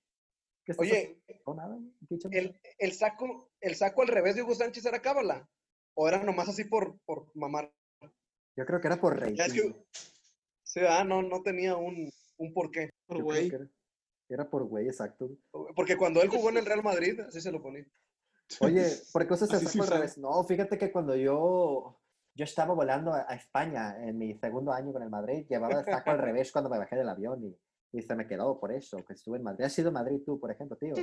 [0.64, 1.22] ¿Qué Oye?
[1.46, 1.78] No, nada.
[2.08, 5.48] Pinche el, el saco, el saco al revés de Hugo Sánchez era cábala.
[5.94, 7.72] O era nomás así por, por mamar.
[8.56, 9.34] Yo creo que era por rey.
[9.38, 9.74] Es que,
[10.62, 12.90] sí, ah, no, no tenía un, un porqué.
[13.06, 13.48] Por güey.
[13.48, 13.66] Era,
[14.28, 15.30] era por güey, exacto.
[15.74, 17.86] Porque cuando él jugó en el Real Madrid, así se lo ponía.
[18.60, 20.18] Oye, ¿por qué usas el saco al revés?
[20.18, 22.00] No, fíjate que cuando yo,
[22.34, 25.84] yo estaba volando a, a España en mi segundo año con el Madrid, llevaba el
[25.84, 27.56] saco al revés cuando me bajé del avión y,
[27.92, 29.64] y se me quedó por eso, que estuve en Madrid.
[29.64, 30.94] ¿Has sido en Madrid tú, por ejemplo, tío?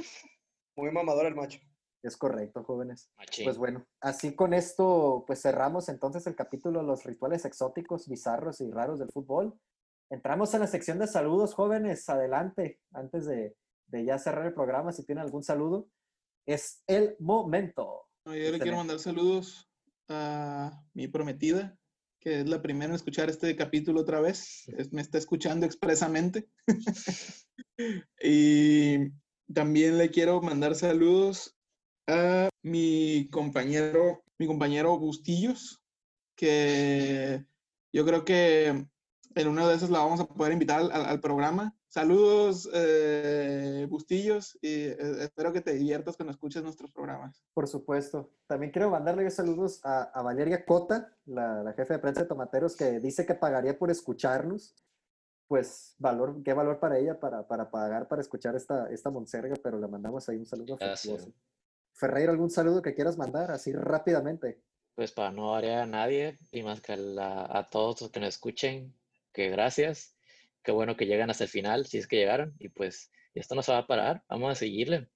[0.75, 1.59] Muy mamador el macho.
[2.03, 3.11] Es correcto, jóvenes.
[3.17, 3.45] Machín.
[3.45, 8.61] Pues bueno, así con esto, pues cerramos entonces el capítulo de los rituales exóticos, bizarros
[8.61, 9.59] y raros del fútbol.
[10.09, 12.07] Entramos en la sección de saludos, jóvenes.
[12.07, 15.87] Adelante, antes de, de ya cerrar el programa, si tienen algún saludo,
[16.47, 18.07] es el momento.
[18.25, 19.69] No, yo le quiero mandar saludos
[20.09, 21.77] a mi prometida,
[22.19, 24.67] que es la primera en escuchar este capítulo otra vez.
[24.77, 26.49] Es- me está escuchando expresamente.
[28.21, 28.97] y
[29.53, 31.55] también le quiero mandar saludos
[32.07, 35.81] a mi compañero, mi compañero Bustillos,
[36.35, 37.45] que
[37.93, 38.67] yo creo que
[39.35, 41.75] en una de esas la vamos a poder invitar al, al programa.
[42.01, 47.41] Saludos, eh, Bustillos, y eh, espero que te diviertas cuando escuches nuestros programas.
[47.55, 48.29] Por supuesto.
[48.45, 52.75] También quiero mandarle saludos a, a Valeria Cota, la, la jefe de prensa de Tomateros,
[52.75, 54.75] que dice que pagaría por escucharnos.
[55.47, 59.79] Pues, valor, qué valor para ella para, para pagar para escuchar esta, esta monserga, pero
[59.79, 61.15] le mandamos ahí un saludo Gracias.
[61.15, 61.35] afectuoso.
[61.93, 64.61] Ferreiro, ¿algún saludo que quieras mandar así rápidamente?
[64.93, 68.19] Pues para no variar a nadie y más que a, la- a todos los que
[68.19, 68.93] nos escuchen,
[69.33, 70.13] que gracias.
[70.67, 72.53] Qué bueno que llegan hasta el final, si es que llegaron.
[72.59, 75.07] Y pues esto no se va a parar, vamos a seguirle.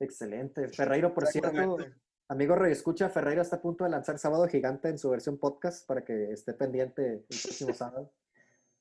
[0.00, 0.66] Excelente.
[0.66, 1.78] Ferreiro, por cierto,
[2.26, 5.86] amigo Rey Escucha, Ferreiro está a punto de lanzar Sábado Gigante en su versión podcast
[5.86, 8.12] para que esté pendiente el próximo sábado.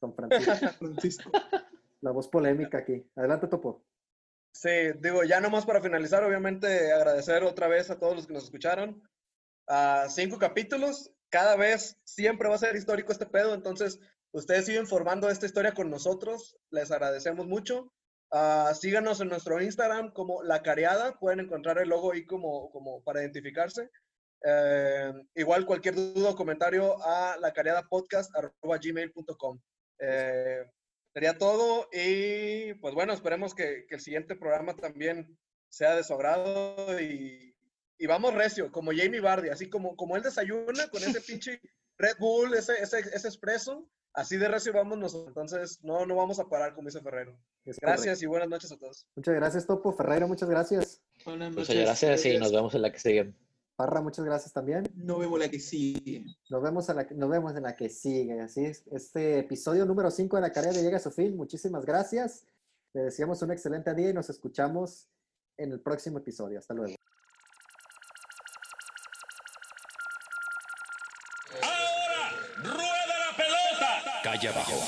[0.01, 1.32] Don Francisco, Francisco.
[2.01, 3.05] la voz polémica aquí.
[3.16, 3.86] Adelante, Topo.
[4.51, 8.45] Sí, digo, ya nomás para finalizar, obviamente agradecer otra vez a todos los que nos
[8.45, 8.99] escucharon.
[9.68, 13.99] a cinco capítulos, cada vez siempre va a ser histórico este pedo, entonces
[14.32, 17.91] ustedes siguen formando esta historia con nosotros, les agradecemos mucho.
[18.32, 23.01] Ah, síganos en nuestro Instagram como La Careada, pueden encontrar el logo ahí como, como
[23.03, 23.89] para identificarse.
[24.45, 29.59] Eh, igual cualquier duda o comentario a lacareadapodcast.gmail.com.
[29.99, 30.63] Eh,
[31.13, 36.13] sería todo y pues bueno, esperemos que, que el siguiente programa también sea de su
[36.13, 37.55] agrado y,
[37.97, 41.61] y vamos recio, como Jamie Bardi, así como, como él desayuna con ese pinche
[41.97, 45.28] Red Bull, ese, ese, ese espresso, así de recio vamos nosotros.
[45.30, 47.38] Entonces, no, no vamos a parar, como dice Ferrero.
[47.66, 48.24] Es Gracias correcto.
[48.24, 49.07] y buenas noches a todos.
[49.16, 49.91] Muchas gracias, Topo.
[49.93, 51.01] Ferreiro, muchas gracias.
[51.26, 53.34] Buenas Muchas gracias y nos vemos en la que sigue.
[53.76, 54.84] Parra, muchas gracias también.
[54.95, 56.26] Nos vemos la que sigue.
[56.49, 58.41] Nos vemos, en la, que- nos vemos en la que sigue.
[58.41, 58.84] Así es.
[58.91, 61.38] Este episodio número 5 de la carrera llega a su fin.
[61.38, 62.45] Muchísimas gracias.
[62.93, 65.07] Le deseamos un excelente día y nos escuchamos
[65.57, 66.60] en el próximo episodio.
[66.60, 66.95] Hasta luego.
[74.39, 74.87] Calle abajo.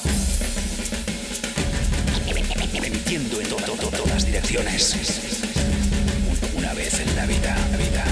[2.74, 4.96] Emitiendo en to- to- to- todas direcciones.
[6.56, 7.26] Una vez en la
[7.70, 8.06] la vida.